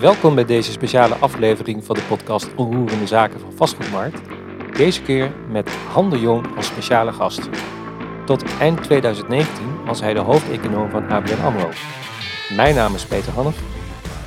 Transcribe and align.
Welkom 0.00 0.34
bij 0.34 0.44
deze 0.44 0.72
speciale 0.72 1.14
aflevering 1.14 1.84
van 1.84 1.94
de 1.94 2.02
podcast 2.08 2.54
Onroerende 2.54 3.06
Zaken 3.06 3.40
van 3.40 3.52
Vastgoedmarkt. 3.52 4.20
Deze 4.76 5.02
keer 5.02 5.32
met 5.50 5.70
Han 5.70 6.10
de 6.10 6.18
Jong 6.18 6.56
als 6.56 6.66
speciale 6.66 7.12
gast. 7.12 7.48
Tot 8.26 8.58
eind 8.58 8.82
2019 8.82 9.84
was 9.84 10.00
hij 10.00 10.14
de 10.14 10.20
hoofdeconoom 10.20 10.90
van 10.90 11.08
ABN 11.08 11.40
AMRO. 11.40 11.68
Mijn 12.56 12.74
naam 12.74 12.94
is 12.94 13.06
Peter 13.06 13.32
Hannef. 13.32 13.62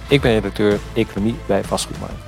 Ik 0.10 0.22
ben 0.22 0.32
redacteur 0.32 0.80
Economie 0.94 1.36
bij 1.48 1.64
Vastgoedmarkt. 1.64 2.24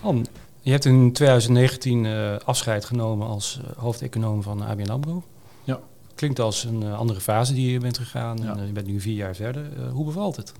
Han, 0.00 0.26
je 0.60 0.70
hebt 0.70 0.84
in 0.84 1.12
2019 1.12 2.04
uh, 2.04 2.36
afscheid 2.44 2.84
genomen 2.84 3.26
als 3.26 3.60
uh, 3.60 3.76
hoofdeconoom 3.76 4.42
van 4.42 4.62
ABN 4.62 4.90
AMRO. 4.90 5.22
Ja. 5.64 5.80
Klinkt 6.14 6.40
als 6.40 6.64
een 6.64 6.82
uh, 6.82 6.98
andere 6.98 7.20
fase 7.20 7.54
die 7.54 7.72
je 7.72 7.78
bent 7.78 7.98
gegaan. 7.98 8.36
Ja. 8.42 8.56
En, 8.56 8.66
je 8.66 8.72
bent 8.72 8.86
nu 8.86 9.00
vier 9.00 9.14
jaar 9.14 9.34
verder. 9.34 9.88
hoe 9.92 10.04
bevalt 10.04 10.36
het? 10.36 10.52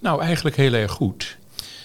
Nou, 0.00 0.22
eigenlijk 0.22 0.56
heel 0.56 0.72
erg 0.72 0.92
goed. 0.92 1.38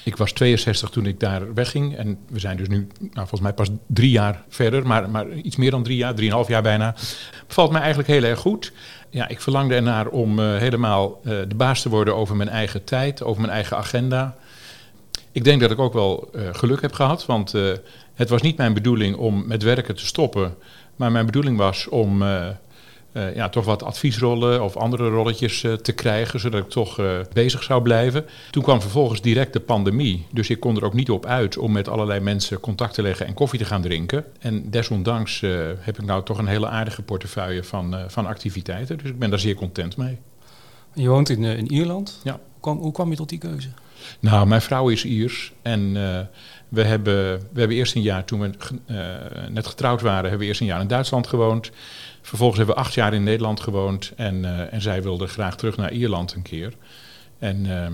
Ik 0.03 0.17
was 0.17 0.31
62 0.31 0.89
toen 0.89 1.05
ik 1.05 1.19
daar 1.19 1.53
wegging. 1.53 1.95
En 1.95 2.17
we 2.29 2.39
zijn 2.39 2.57
dus 2.57 2.67
nu, 2.67 2.87
nou, 2.99 3.11
volgens 3.13 3.41
mij 3.41 3.53
pas 3.53 3.69
drie 3.87 4.09
jaar 4.09 4.43
verder. 4.49 4.87
Maar, 4.87 5.09
maar 5.09 5.31
iets 5.31 5.55
meer 5.55 5.71
dan 5.71 5.83
drie 5.83 5.97
jaar, 5.97 6.15
drieënhalf 6.15 6.47
jaar 6.47 6.61
bijna. 6.61 6.95
Bevalt 7.47 7.71
mij 7.71 7.79
eigenlijk 7.81 8.09
heel 8.09 8.23
erg 8.23 8.39
goed. 8.39 8.71
Ja, 9.09 9.27
ik 9.27 9.41
verlangde 9.41 9.75
ernaar 9.75 10.07
om 10.07 10.39
uh, 10.39 10.57
helemaal 10.57 11.20
uh, 11.23 11.31
de 11.47 11.55
baas 11.55 11.81
te 11.81 11.89
worden 11.89 12.15
over 12.15 12.35
mijn 12.35 12.49
eigen 12.49 12.83
tijd, 12.83 13.23
over 13.23 13.41
mijn 13.41 13.53
eigen 13.53 13.77
agenda. 13.77 14.35
Ik 15.31 15.43
denk 15.43 15.61
dat 15.61 15.71
ik 15.71 15.79
ook 15.79 15.93
wel 15.93 16.29
uh, 16.35 16.41
geluk 16.51 16.81
heb 16.81 16.93
gehad, 16.93 17.25
want 17.25 17.53
het 18.13 18.29
was 18.29 18.41
niet 18.41 18.57
mijn 18.57 18.73
bedoeling 18.73 19.15
om 19.15 19.47
met 19.47 19.63
werken 19.63 19.95
te 19.95 20.05
stoppen. 20.05 20.55
Maar 20.95 21.11
mijn 21.11 21.25
bedoeling 21.25 21.57
was 21.57 21.87
om 21.87 22.23
uh, 23.15 23.35
ja, 23.35 23.49
toch 23.49 23.65
wat 23.65 23.83
adviesrollen 23.83 24.63
of 24.63 24.77
andere 24.77 25.09
rolletjes 25.09 25.63
uh, 25.63 25.73
te 25.73 25.91
krijgen, 25.91 26.39
zodat 26.39 26.63
ik 26.63 26.69
toch 26.69 26.99
uh, 26.99 27.19
bezig 27.33 27.63
zou 27.63 27.81
blijven. 27.81 28.25
Toen 28.51 28.63
kwam 28.63 28.81
vervolgens 28.81 29.21
direct 29.21 29.53
de 29.53 29.59
pandemie, 29.59 30.25
dus 30.31 30.49
ik 30.49 30.59
kon 30.59 30.75
er 30.75 30.85
ook 30.85 30.93
niet 30.93 31.09
op 31.09 31.25
uit 31.25 31.57
om 31.57 31.71
met 31.71 31.90
allerlei 31.90 32.20
mensen 32.20 32.59
contact 32.59 32.93
te 32.93 33.01
leggen 33.01 33.25
en 33.25 33.34
koffie 33.34 33.59
te 33.59 33.65
gaan 33.65 33.81
drinken. 33.81 34.25
En 34.40 34.70
desondanks 34.70 35.40
heb 35.79 35.99
ik 35.99 36.05
nou 36.05 36.23
toch 36.23 36.37
een 36.37 36.48
hele 36.48 36.67
aardige 36.67 37.01
portefeuille 37.01 37.63
van, 37.63 37.95
van 38.07 38.25
activiteiten, 38.25 38.98
dus 38.98 39.09
ik 39.09 39.20
ben 39.20 39.29
daar 39.29 39.40
zeer 39.40 39.55
content 39.55 39.97
mee. 39.97 40.18
Je 40.93 41.07
woont 41.07 41.29
in, 41.29 41.43
in 41.43 41.71
Ierland? 41.71 42.20
Ja. 42.23 42.31
Hoe 42.31 42.59
kwam, 42.59 42.77
hoe 42.77 42.91
kwam 42.91 43.09
je 43.09 43.15
tot 43.15 43.29
die 43.29 43.40
keuze? 43.40 43.70
Nou, 44.20 44.47
mijn 44.47 44.62
vrouw 44.62 44.90
is 44.90 45.05
Iers 45.05 45.53
en 45.62 45.93
we 46.70 46.84
hebben, 46.84 47.40
we 47.53 47.59
hebben 47.59 47.77
eerst 47.77 47.95
een 47.95 48.01
jaar, 48.01 48.25
toen 48.25 48.40
we 48.40 48.51
net 49.49 49.68
getrouwd 49.68 50.01
waren, 50.01 50.21
hebben 50.21 50.40
we 50.40 50.45
eerst 50.45 50.62
een 50.62 50.68
jaar 50.68 50.81
in 50.81 50.87
Duitsland 50.87 51.27
gewoond. 51.27 51.71
Vervolgens 52.26 52.57
hebben 52.57 52.76
we 52.76 52.81
acht 52.81 52.93
jaar 52.93 53.13
in 53.13 53.23
Nederland 53.23 53.59
gewoond 53.59 54.12
en, 54.15 54.35
uh, 54.43 54.73
en 54.73 54.81
zij 54.81 55.04
wilde 55.04 55.27
graag 55.27 55.57
terug 55.57 55.77
naar 55.77 55.91
Ierland 55.91 56.34
een 56.34 56.41
keer. 56.41 56.73
En 57.40 57.65
uh, 57.65 57.87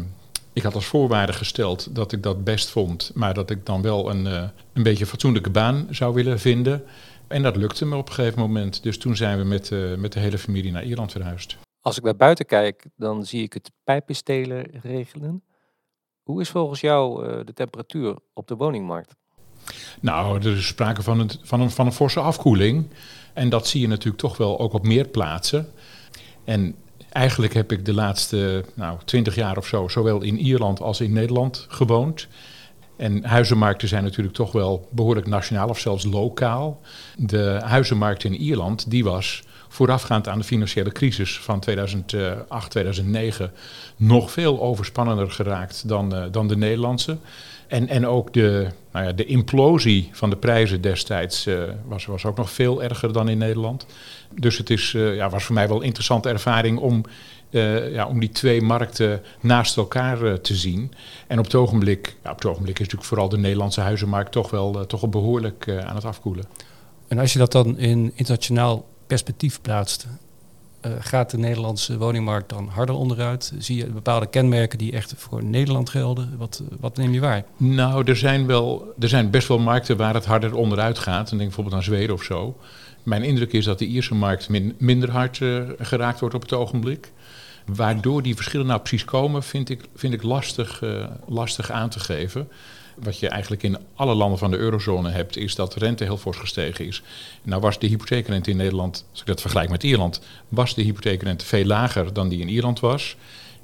ik 0.53 0.63
had 0.63 0.73
als 0.73 0.85
voorwaarde 0.85 1.33
gesteld 1.33 1.95
dat 1.95 2.11
ik 2.11 2.23
dat 2.23 2.43
best 2.43 2.69
vond, 2.69 3.11
maar 3.13 3.33
dat 3.33 3.49
ik 3.49 3.65
dan 3.65 3.81
wel 3.81 4.09
een, 4.09 4.25
uh, 4.25 4.43
een 4.73 4.83
beetje 4.83 5.05
fatsoenlijke 5.05 5.49
baan 5.49 5.87
zou 5.89 6.13
willen 6.13 6.39
vinden. 6.39 6.83
En 7.27 7.43
dat 7.43 7.55
lukte 7.55 7.85
me 7.85 7.95
op 7.95 8.07
een 8.07 8.13
gegeven 8.13 8.39
moment. 8.39 8.83
Dus 8.83 8.97
toen 8.97 9.15
zijn 9.15 9.37
we 9.37 9.43
met, 9.43 9.71
met 9.97 10.13
de 10.13 10.19
hele 10.19 10.37
familie 10.37 10.71
naar 10.71 10.83
Ierland 10.83 11.11
verhuisd. 11.11 11.57
Als 11.81 11.97
ik 11.97 12.03
naar 12.03 12.15
buiten 12.15 12.45
kijk, 12.45 12.85
dan 12.95 13.25
zie 13.25 13.43
ik 13.43 13.53
het 13.53 13.71
pijpenstelen 13.83 14.65
regelen. 14.81 15.43
Hoe 16.23 16.41
is 16.41 16.49
volgens 16.49 16.81
jou 16.81 17.25
de 17.45 17.53
temperatuur 17.53 18.15
op 18.33 18.47
de 18.47 18.55
woningmarkt? 18.55 19.15
Nou, 20.01 20.37
er 20.37 20.57
is 20.57 20.67
sprake 20.67 21.01
van, 21.01 21.19
het, 21.19 21.39
van, 21.41 21.61
een, 21.61 21.71
van 21.71 21.85
een 21.85 21.93
forse 21.93 22.19
afkoeling. 22.19 22.87
En 23.33 23.49
dat 23.49 23.67
zie 23.67 23.81
je 23.81 23.87
natuurlijk 23.87 24.21
toch 24.21 24.37
wel 24.37 24.59
ook 24.59 24.73
op 24.73 24.83
meer 24.83 25.07
plaatsen. 25.07 25.71
En 26.43 26.75
eigenlijk 27.09 27.53
heb 27.53 27.71
ik 27.71 27.85
de 27.85 27.93
laatste 27.93 28.63
nou, 28.73 28.97
twintig 29.05 29.35
jaar 29.35 29.57
of 29.57 29.67
zo, 29.67 29.87
zowel 29.87 30.21
in 30.21 30.39
Ierland 30.39 30.81
als 30.81 31.01
in 31.01 31.13
Nederland 31.13 31.65
gewoond. 31.69 32.27
En 32.95 33.25
huizenmarkten 33.25 33.87
zijn 33.87 34.03
natuurlijk 34.03 34.35
toch 34.35 34.51
wel 34.51 34.87
behoorlijk 34.91 35.27
nationaal 35.27 35.69
of 35.69 35.79
zelfs 35.79 36.03
lokaal. 36.03 36.81
De 37.17 37.59
huizenmarkt 37.63 38.23
in 38.23 38.35
Ierland, 38.35 38.89
die 38.89 39.03
was 39.03 39.43
voorafgaand 39.67 40.27
aan 40.27 40.37
de 40.37 40.43
financiële 40.43 40.91
crisis 40.91 41.39
van 41.39 41.59
2008, 41.59 42.71
2009 42.71 43.51
nog 43.95 44.31
veel 44.31 44.61
overspannender 44.61 45.31
geraakt 45.31 45.87
dan, 45.87 46.15
uh, 46.15 46.23
dan 46.31 46.47
de 46.47 46.57
Nederlandse. 46.57 47.17
En, 47.71 47.87
en 47.87 48.07
ook 48.07 48.33
de, 48.33 48.67
nou 48.91 49.05
ja, 49.05 49.11
de 49.11 49.25
implosie 49.25 50.09
van 50.11 50.29
de 50.29 50.35
prijzen 50.35 50.81
destijds 50.81 51.47
uh, 51.47 51.63
was, 51.85 52.05
was 52.05 52.25
ook 52.25 52.37
nog 52.37 52.51
veel 52.51 52.83
erger 52.83 53.13
dan 53.13 53.29
in 53.29 53.37
Nederland. 53.37 53.85
Dus 54.39 54.57
het 54.57 54.69
is, 54.69 54.93
uh, 54.93 55.15
ja, 55.15 55.29
was 55.29 55.43
voor 55.43 55.55
mij 55.55 55.67
wel 55.67 55.77
een 55.77 55.83
interessante 55.83 56.29
ervaring 56.29 56.79
om, 56.79 57.03
uh, 57.49 57.93
ja, 57.93 58.07
om 58.07 58.19
die 58.19 58.29
twee 58.29 58.61
markten 58.61 59.21
naast 59.41 59.77
elkaar 59.77 60.41
te 60.41 60.55
zien. 60.55 60.91
En 61.27 61.39
op 61.39 61.45
het 61.45 61.55
ogenblik, 61.55 62.15
ja, 62.23 62.31
op 62.31 62.35
het 62.35 62.45
ogenblik 62.45 62.73
is 62.73 62.79
natuurlijk 62.79 63.09
vooral 63.09 63.29
de 63.29 63.37
Nederlandse 63.37 63.81
huizenmarkt 63.81 64.31
toch 64.31 64.49
wel, 64.49 64.85
toch 64.85 65.01
wel 65.01 65.09
behoorlijk 65.09 65.69
aan 65.85 65.95
het 65.95 66.05
afkoelen. 66.05 66.45
En 67.07 67.19
als 67.19 67.33
je 67.33 67.39
dat 67.39 67.51
dan 67.51 67.77
in 67.77 68.11
internationaal 68.15 68.85
perspectief 69.07 69.61
plaatst, 69.61 70.07
gaat 70.99 71.29
de 71.29 71.37
Nederlandse 71.37 71.97
woningmarkt 71.97 72.49
dan 72.49 72.67
harder 72.67 72.95
onderuit? 72.95 73.53
Zie 73.57 73.77
je 73.77 73.85
bepaalde 73.85 74.29
kenmerken 74.29 74.77
die 74.77 74.91
echt 74.91 75.13
voor 75.17 75.43
Nederland 75.43 75.89
gelden? 75.89 76.37
Wat, 76.37 76.63
wat 76.79 76.97
neem 76.97 77.13
je 77.13 77.19
waar? 77.19 77.43
Nou, 77.57 78.03
er 78.05 78.15
zijn, 78.15 78.47
wel, 78.47 78.93
er 78.99 79.09
zijn 79.09 79.29
best 79.29 79.47
wel 79.47 79.59
markten 79.59 79.97
waar 79.97 80.13
het 80.13 80.25
harder 80.25 80.55
onderuit 80.55 80.99
gaat. 80.99 81.31
En 81.31 81.37
denk 81.37 81.49
bijvoorbeeld 81.49 81.75
aan 81.75 81.83
Zweden 81.83 82.15
of 82.15 82.23
zo. 82.23 82.57
Mijn 83.03 83.23
indruk 83.23 83.53
is 83.53 83.65
dat 83.65 83.79
de 83.79 83.85
Ierse 83.85 84.15
markt 84.15 84.49
min, 84.49 84.75
minder 84.77 85.11
hard 85.11 85.39
uh, 85.39 85.63
geraakt 85.79 86.19
wordt 86.19 86.35
op 86.35 86.41
het 86.41 86.53
ogenblik. 86.53 87.11
Waardoor 87.65 88.21
die 88.21 88.35
verschillen 88.35 88.67
nou 88.67 88.79
precies 88.79 89.05
komen, 89.05 89.43
vind 89.43 89.69
ik, 89.69 89.81
vind 89.95 90.13
ik 90.13 90.23
lastig, 90.23 90.83
lastig 91.27 91.71
aan 91.71 91.89
te 91.89 91.99
geven 91.99 92.47
wat 93.03 93.19
je 93.19 93.27
eigenlijk 93.27 93.63
in 93.63 93.77
alle 93.95 94.13
landen 94.13 94.39
van 94.39 94.51
de 94.51 94.57
eurozone 94.57 95.09
hebt, 95.09 95.37
is 95.37 95.55
dat 95.55 95.73
de 95.73 95.79
rente 95.79 96.03
heel 96.03 96.17
fors 96.17 96.37
gestegen 96.37 96.85
is. 96.87 97.01
Nou 97.43 97.61
was 97.61 97.79
de 97.79 97.87
hypotheekrente 97.87 98.49
in 98.49 98.57
Nederland, 98.57 99.05
als 99.11 99.19
ik 99.19 99.25
dat 99.25 99.41
vergelijk 99.41 99.69
met 99.69 99.83
Ierland, 99.83 100.21
was 100.49 100.75
de 100.75 100.81
hypotheekrente 100.81 101.45
veel 101.45 101.65
lager 101.65 102.13
dan 102.13 102.29
die 102.29 102.39
in 102.39 102.49
Ierland 102.49 102.79
was. 102.79 103.15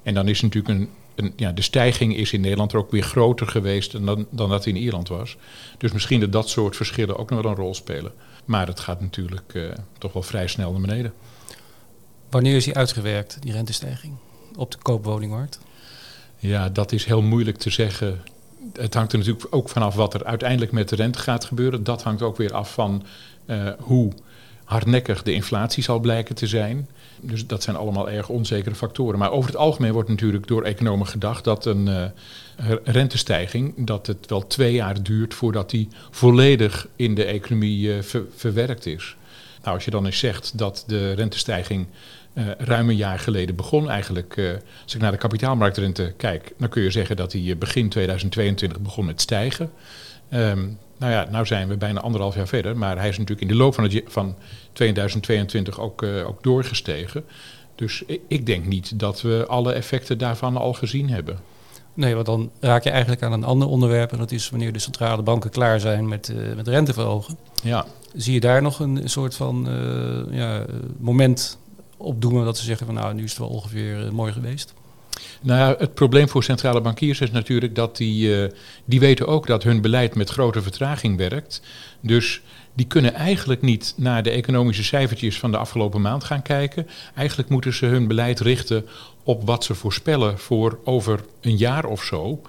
En 0.04 0.14
dan 0.14 0.28
is 0.28 0.42
natuurlijk 0.42 0.80
een, 0.80 0.90
een, 1.16 1.34
ja, 1.36 1.52
de 1.52 1.62
stijging 1.62 2.16
is 2.16 2.34
in 2.34 2.42
Nederland 2.42 2.72
er 2.72 2.80
ook 2.80 2.92
weer 2.92 3.04
groter 3.04 3.48
geweest 3.48 4.06
dan, 4.06 4.28
dan 4.30 4.50
dat 4.50 4.66
in 4.66 4.76
Ierland 4.76 5.08
was. 5.08 5.38
Dus 5.78 5.92
misschien 5.92 6.20
dat 6.20 6.32
dat 6.32 6.50
soort 6.50 6.76
verschillen 6.76 7.18
ook 7.18 7.30
nog 7.30 7.42
wel 7.42 7.52
een 7.52 7.58
rol 7.58 7.74
spelen. 7.74 8.12
Maar 8.46 8.68
het 8.68 8.80
gaat 8.80 9.02
natuurlijk 9.02 9.54
uh, 9.54 9.70
toch 9.98 10.14
wel 10.14 10.24
vrij 10.24 10.48
snel 10.48 10.72
naar 10.72 10.82
beneden. 10.82 11.14
Wanneer 12.30 12.56
is 12.56 12.64
die 12.64 12.76
uitgewerkt, 12.76 13.38
die 13.42 13.52
rentestijging, 13.52 14.14
op 14.56 14.72
de 14.72 14.78
koopwoningmarkt? 14.78 15.60
Ja, 16.38 16.70
dat 16.70 16.92
is 16.92 17.06
heel 17.06 17.22
moeilijk 17.22 17.58
te 17.58 17.70
zeggen 17.70 18.22
het 18.74 18.94
hangt 18.94 19.12
er 19.12 19.18
natuurlijk 19.18 19.48
ook 19.50 19.70
vanaf 19.70 19.96
wat 19.96 20.14
er 20.14 20.26
uiteindelijk 20.26 20.72
met 20.72 20.90
de 20.90 20.96
rente 20.96 21.20
gaat 21.20 21.46
gebeuren. 21.46 21.84
Dat 21.84 22.04
hangt 22.04 22.22
ook 22.22 22.38
weer 22.38 22.54
af 22.54 22.74
van 22.74 23.04
uh, 23.46 23.70
hoe 23.80 24.12
hardnekkig 24.64 25.24
de 25.24 25.34
inflatie 25.34 25.84
zal 25.84 26.00
blijken 26.00 26.36
te 26.36 26.48
zijn. 26.48 26.90
Dus 27.22 27.48
dat 27.48 27.64
zijn 27.64 27.76
allemaal 27.76 28.10
erg 28.10 28.30
onzekere 28.30 28.76
factoren. 28.76 29.20
Maar 29.20 29.32
over 29.32 29.50
het 29.50 29.60
algemeen 29.60 29.94
wordt 29.94 30.10
natuurlijk 30.10 30.48
door 30.48 30.64
economen 30.64 31.08
gedacht 31.08 31.44
dat 31.44 31.66
een 31.66 31.88
uh, 31.88 32.06
rentestijging, 32.84 33.74
dat 33.78 34.08
het 34.08 34.30
wel 34.30 34.48
twee 34.48 34.74
jaar 34.74 35.04
duurt 35.04 35.34
voordat 35.34 35.70
die 35.70 35.88
volledig 36.12 36.88
in 36.96 37.16
de 37.16 37.26
economie 37.26 38.02
ver, 38.02 38.24
verwerkt 38.36 38.86
is. 38.86 39.16
Nou, 39.62 39.76
als 39.76 39.86
je 39.86 39.92
dan 39.92 40.06
eens 40.06 40.20
zegt 40.20 40.58
dat 40.58 40.84
de 40.88 41.12
rentestijging 41.12 41.86
uh, 42.38 42.46
ruim 42.58 42.90
een 42.90 42.96
jaar 42.96 43.20
geleden 43.20 43.56
begon 43.56 43.90
eigenlijk. 43.90 44.36
Uh, 44.36 44.52
als 44.84 44.96
ik 44.96 45.02
naar 45.02 45.12
de 45.12 45.18
kapitaalmarktrente 45.18 46.14
kijk, 46.18 46.54
dan 46.58 46.70
kun 46.70 46.82
je 46.82 46.92
zeggen 46.92 47.16
dat 47.16 47.32
die 47.32 47.56
begin 47.56 47.90
2022 47.90 48.80
begon 48.80 49.06
met 49.06 49.22
stijgen. 49.22 49.72
Um, 50.34 50.78
nou 50.98 51.12
ja, 51.12 51.28
nou 51.32 51.46
zijn 51.46 51.68
we 51.68 51.78
bijna 51.78 52.00
anderhalf 52.00 52.36
jaar 52.36 52.48
verder, 52.48 52.78
maar 52.78 52.98
hij 52.98 53.10
is 53.10 53.18
natuurlijk 53.18 53.50
in 53.50 53.56
de 53.56 53.64
loop 53.64 53.74
van, 53.74 53.84
het, 53.84 54.04
van 54.06 54.36
2022 54.74 55.80
ook, 55.80 56.02
uh, 56.02 56.28
ook 56.28 56.44
doorgestegen. 56.44 57.24
Dus 57.76 58.04
ik 58.28 58.46
denk 58.46 58.66
niet 58.66 59.00
dat 59.00 59.22
we 59.22 59.46
alle 59.48 59.74
effecten 59.74 60.18
daarvan 60.18 60.58
al 60.58 60.74
gezien 60.74 61.10
hebben. 61.10 61.40
Nee, 61.94 62.14
want 62.14 62.26
dan 62.26 62.52
raak 62.60 62.84
je 62.84 62.90
eigenlijk 62.90 63.22
aan 63.22 63.32
een 63.32 63.44
ander 63.44 63.68
onderwerp. 63.68 64.12
En 64.12 64.18
dat 64.18 64.32
is 64.32 64.50
wanneer 64.50 64.74
de 64.74 64.80
centrale 64.80 65.22
banken 65.22 65.50
klaar 65.50 65.80
zijn 65.80 66.08
met, 66.08 66.30
uh, 66.30 66.56
met 66.56 66.68
renteverhogen. 66.68 67.38
Ja. 67.64 67.86
Zie 68.16 68.34
je 68.34 68.40
daar 68.40 68.62
nog 68.62 68.80
een 68.80 69.02
soort 69.04 69.36
van 69.36 69.68
uh, 69.70 70.38
ja, 70.38 70.66
moment 70.98 71.58
opdoemen 71.98 72.46
dat 72.46 72.58
ze 72.58 72.66
zeggen 72.66 72.86
van 72.86 72.96
nou, 72.96 73.14
nu 73.14 73.24
is 73.24 73.30
het 73.30 73.40
wel 73.40 73.50
ongeveer 73.50 74.06
uh, 74.06 74.12
mooi 74.12 74.32
geweest? 74.32 74.74
Nou 75.42 75.60
ja, 75.60 75.76
het 75.80 75.94
probleem 75.94 76.30
voor 76.30 76.44
centrale 76.44 76.82
bankiers 76.82 77.22
is 77.22 77.32
natuurlijk 77.32 77.76
dat 77.76 77.98
die, 77.98 78.38
uh, 78.38 78.50
die 78.86 79.00
weten 79.00 79.28
ook 79.28 79.48
dat 79.48 79.64
hun 79.64 79.82
beleid 79.82 80.16
met 80.16 80.30
grote 80.30 80.62
vertraging 80.62 81.18
werkt. 81.18 81.62
Dus 82.02 82.42
die 82.74 82.88
kunnen 82.88 83.14
eigenlijk 83.14 83.62
niet 83.62 83.94
naar 83.98 84.24
de 84.24 84.30
economische 84.30 84.84
cijfertjes 84.84 85.40
van 85.40 85.52
de 85.52 85.58
afgelopen 85.58 86.02
maand 86.02 86.24
gaan 86.24 86.42
kijken. 86.42 86.88
Eigenlijk 87.16 87.50
moeten 87.50 87.74
ze 87.74 87.86
hun 87.86 88.08
beleid 88.08 88.40
richten 88.40 88.86
op 89.24 89.46
wat 89.46 89.64
ze 89.64 89.76
voorspellen 89.76 90.40
voor 90.40 90.80
over 90.84 91.26
een 91.42 91.58
jaar 91.58 91.86
of 91.86 92.04
zo. 92.04 92.42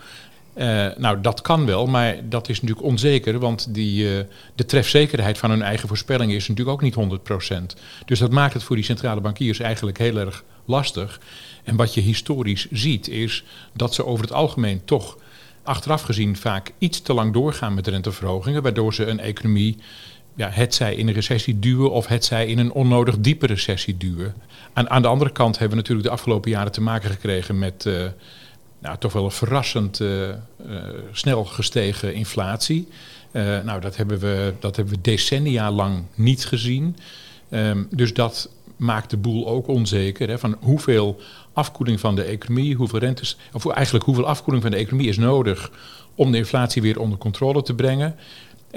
Uh, 0.59 0.87
nou, 0.97 1.21
dat 1.21 1.41
kan 1.41 1.67
wel, 1.67 1.87
maar 1.87 2.29
dat 2.29 2.49
is 2.49 2.61
natuurlijk 2.61 2.87
onzeker, 2.87 3.39
want 3.39 3.75
die, 3.75 4.05
uh, 4.05 4.25
de 4.55 4.65
trefzekerheid 4.65 5.39
van 5.39 5.51
hun 5.51 5.63
eigen 5.63 5.89
voorspelling 5.89 6.33
is 6.33 6.49
natuurlijk 6.49 6.83
ook 6.83 6.83
niet 6.83 6.95
100%. 6.95 7.81
Dus 8.05 8.19
dat 8.19 8.31
maakt 8.31 8.55
het 8.55 8.63
voor 8.63 8.77
die 8.77 8.85
centrale 8.85 9.21
bankiers 9.21 9.59
eigenlijk 9.59 9.99
heel 9.99 10.17
erg 10.17 10.45
lastig. 10.65 11.21
En 11.65 11.77
wat 11.77 11.95
je 11.95 12.01
historisch 12.01 12.67
ziet 12.71 13.09
is 13.09 13.45
dat 13.73 13.95
ze 13.95 14.05
over 14.05 14.25
het 14.25 14.33
algemeen 14.33 14.85
toch 14.85 15.19
achteraf 15.63 16.03
gezien 16.03 16.37
vaak 16.37 16.73
iets 16.79 17.01
te 17.01 17.15
lang 17.15 17.33
doorgaan 17.33 17.75
met 17.75 17.87
renteverhogingen, 17.87 18.63
waardoor 18.63 18.95
ze 18.95 19.07
een 19.07 19.21
economie, 19.21 19.77
ja, 20.35 20.49
het 20.51 20.75
zij 20.75 20.95
in 20.95 21.09
een 21.09 21.15
recessie 21.15 21.59
duwen 21.59 21.91
of 21.91 22.07
het 22.07 22.25
zij 22.25 22.47
in 22.47 22.59
een 22.59 22.73
onnodig 22.73 23.19
diepe 23.19 23.47
recessie 23.47 23.97
duwen. 23.97 24.35
Aan, 24.73 24.91
aan 24.91 25.03
de 25.03 25.09
andere 25.09 25.33
kant 25.33 25.59
hebben 25.59 25.77
we 25.77 25.83
natuurlijk 25.83 26.09
de 26.09 26.15
afgelopen 26.15 26.51
jaren 26.51 26.73
te 26.73 26.81
maken 26.81 27.11
gekregen 27.11 27.59
met 27.59 27.85
uh, 27.85 28.05
nou, 28.79 28.99
toch 28.99 29.13
wel 29.13 29.25
een 29.25 29.31
verrassend 29.31 30.01
uh, 30.01 30.29
uh, 30.29 30.35
snel 31.13 31.45
gestegen 31.45 32.15
inflatie. 32.15 32.89
nou, 33.65 33.81
dat 33.81 33.97
hebben, 33.97 34.19
we, 34.19 34.55
dat 34.61 34.77
hebben 34.77 34.95
we 34.95 35.01
decennia 35.01 35.71
lang 35.71 36.05
niet 36.15 36.47
gezien. 36.47 36.97
Um, 37.51 37.89
dus 37.91 38.15
dat 38.15 38.51
maakt 38.77 39.11
de 39.11 39.17
boel 39.17 39.49
ook 39.49 39.69
onzeker. 39.69 40.29
Hè, 40.29 40.39
van 40.39 40.57
hoeveel 40.61 41.21
afkoeling 41.53 42.01
van 42.01 42.15
de 42.15 42.23
economie, 42.23 42.75
hoeveel 42.75 42.99
rentes, 42.99 43.37
of 43.53 43.67
eigenlijk 43.67 44.05
hoeveel 44.05 44.27
afkoeling 44.27 44.63
van 44.63 44.73
de 44.73 44.79
economie 44.79 45.09
is 45.09 45.17
nodig 45.17 45.71
om 46.15 46.33
de 46.33 46.39
inflatie 46.39 46.83
weer 46.83 47.01
onder 47.01 47.19
controle 47.19 47.63
te 47.63 47.75
brengen. 47.75 48.17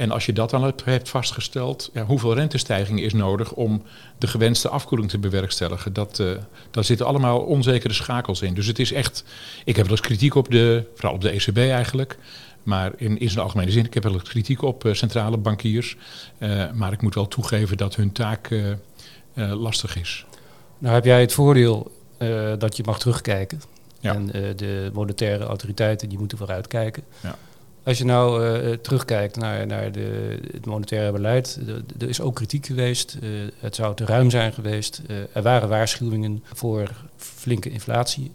En 0.02 0.12
als 0.12 0.26
je 0.26 0.34
dat 0.34 0.50
dan 0.50 0.74
hebt 0.84 1.10
vastgesteld, 1.10 1.90
ja, 1.94 2.06
hoeveel 2.06 2.34
rentestijging 2.34 3.02
is 3.02 3.14
nodig 3.14 3.54
om 3.54 3.84
de 4.18 4.28
gewenste 4.28 4.70
afkoeling 4.70 5.10
te 5.10 5.18
bewerkstelligen? 5.18 5.94
Dat, 5.94 6.20
uh, 6.20 6.32
daar 6.72 6.84
zitten 6.84 7.06
allemaal 7.06 7.40
onzekere 7.40 7.94
schakels 7.94 8.42
in. 8.42 8.54
Dus 8.54 8.68
het 8.68 8.80
is 8.80 8.92
echt, 8.92 9.24
ik 9.66 9.76
heb 9.76 9.86
wel 9.86 9.96
eens 9.96 10.06
kritiek 10.06 10.36
op 10.36 10.52
de, 10.52 10.84
vooral 10.96 11.14
op 11.14 11.22
de 11.22 11.30
ECB 11.30 11.58
eigenlijk. 11.58 12.18
Maar 12.64 12.92
in, 12.98 13.20
in 13.20 13.30
zijn 13.30 13.44
algemene 13.44 13.72
zin, 13.72 13.86
ik 13.86 13.94
heb 13.94 14.04
wel 14.04 14.14
eens 14.14 14.30
kritiek 14.30 14.62
op 14.62 14.86
uh, 14.86 14.94
centrale 14.94 15.38
bankiers. 15.38 15.98
Uh, 16.40 16.72
maar 16.72 16.92
ik 16.92 17.02
moet 17.02 17.16
wel 17.16 17.28
toegeven 17.28 17.78
dat 17.78 17.96
hun 17.96 18.12
taak 18.12 18.50
lastig 19.36 20.00
is. 20.00 20.26
Nou 20.78 20.94
heb 20.94 21.06
jij 21.06 21.22
het 21.22 21.34
voordeel 21.34 21.92
dat 22.58 22.78
je 22.78 22.84
mag 22.86 23.00
terugkijken. 23.00 23.62
Ja. 24.00 24.14
En 24.14 24.26
de 24.56 24.90
monetaire 24.94 25.44
autoriteiten 25.44 26.10
die 26.10 26.18
moeten 26.18 26.38
vooruitkijken. 26.38 27.04
Ja. 27.20 27.38
Als 27.84 27.98
je 27.98 28.06
nou 28.06 28.46
uh, 28.46 28.74
terugkijkt 28.74 29.36
naar, 29.36 29.68
naar 29.68 29.92
de, 29.92 30.40
het 30.52 30.66
monetaire 30.66 31.12
beleid, 31.12 31.60
er 32.00 32.10
is 32.10 32.22
ook 32.22 32.36
kritiek 32.36 32.66
geweest. 32.66 33.18
het 33.60 33.76
zou 33.76 33.96
te 33.96 34.06
ruim 34.06 34.30
zijn 34.30 34.54
geweest. 34.54 35.02
er 35.34 35.42
waren 35.42 35.70
waarschuwingen 35.70 36.44
voor 36.54 36.92
flinke 37.16 37.70
inflatie. 37.70 38.32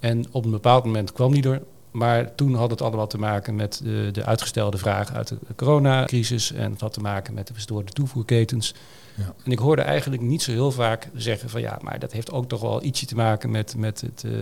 En 0.00 0.24
op 0.30 0.44
een 0.44 0.50
bepaald 0.50 0.84
moment 0.84 1.12
kwam 1.12 1.32
die 1.32 1.50
er. 1.50 1.62
Maar 1.90 2.34
toen 2.34 2.54
had 2.54 2.70
het 2.70 2.82
allemaal 2.82 3.06
te 3.06 3.18
maken 3.18 3.54
met 3.54 3.80
de, 3.84 4.08
de 4.12 4.24
uitgestelde 4.24 4.78
vraag 4.78 5.12
uit 5.12 5.28
de 5.28 5.36
coronacrisis. 5.56 6.52
En 6.52 6.70
het 6.70 6.80
had 6.80 6.92
te 6.92 7.00
maken 7.00 7.34
met 7.34 7.46
de 7.46 7.52
verstoorde 7.52 7.92
toevoerketens. 7.92 8.74
Ja. 9.16 9.34
En 9.44 9.52
ik 9.52 9.58
hoorde 9.58 9.82
eigenlijk 9.82 10.22
niet 10.22 10.42
zo 10.42 10.50
heel 10.50 10.70
vaak 10.70 11.08
zeggen 11.14 11.50
van 11.50 11.60
ja, 11.60 11.78
maar 11.82 11.98
dat 11.98 12.12
heeft 12.12 12.32
ook 12.32 12.48
toch 12.48 12.60
wel 12.60 12.82
ietsje 12.82 13.06
te 13.06 13.14
maken 13.14 13.50
met, 13.50 13.74
met 13.76 14.00
het 14.00 14.22
uh, 14.26 14.32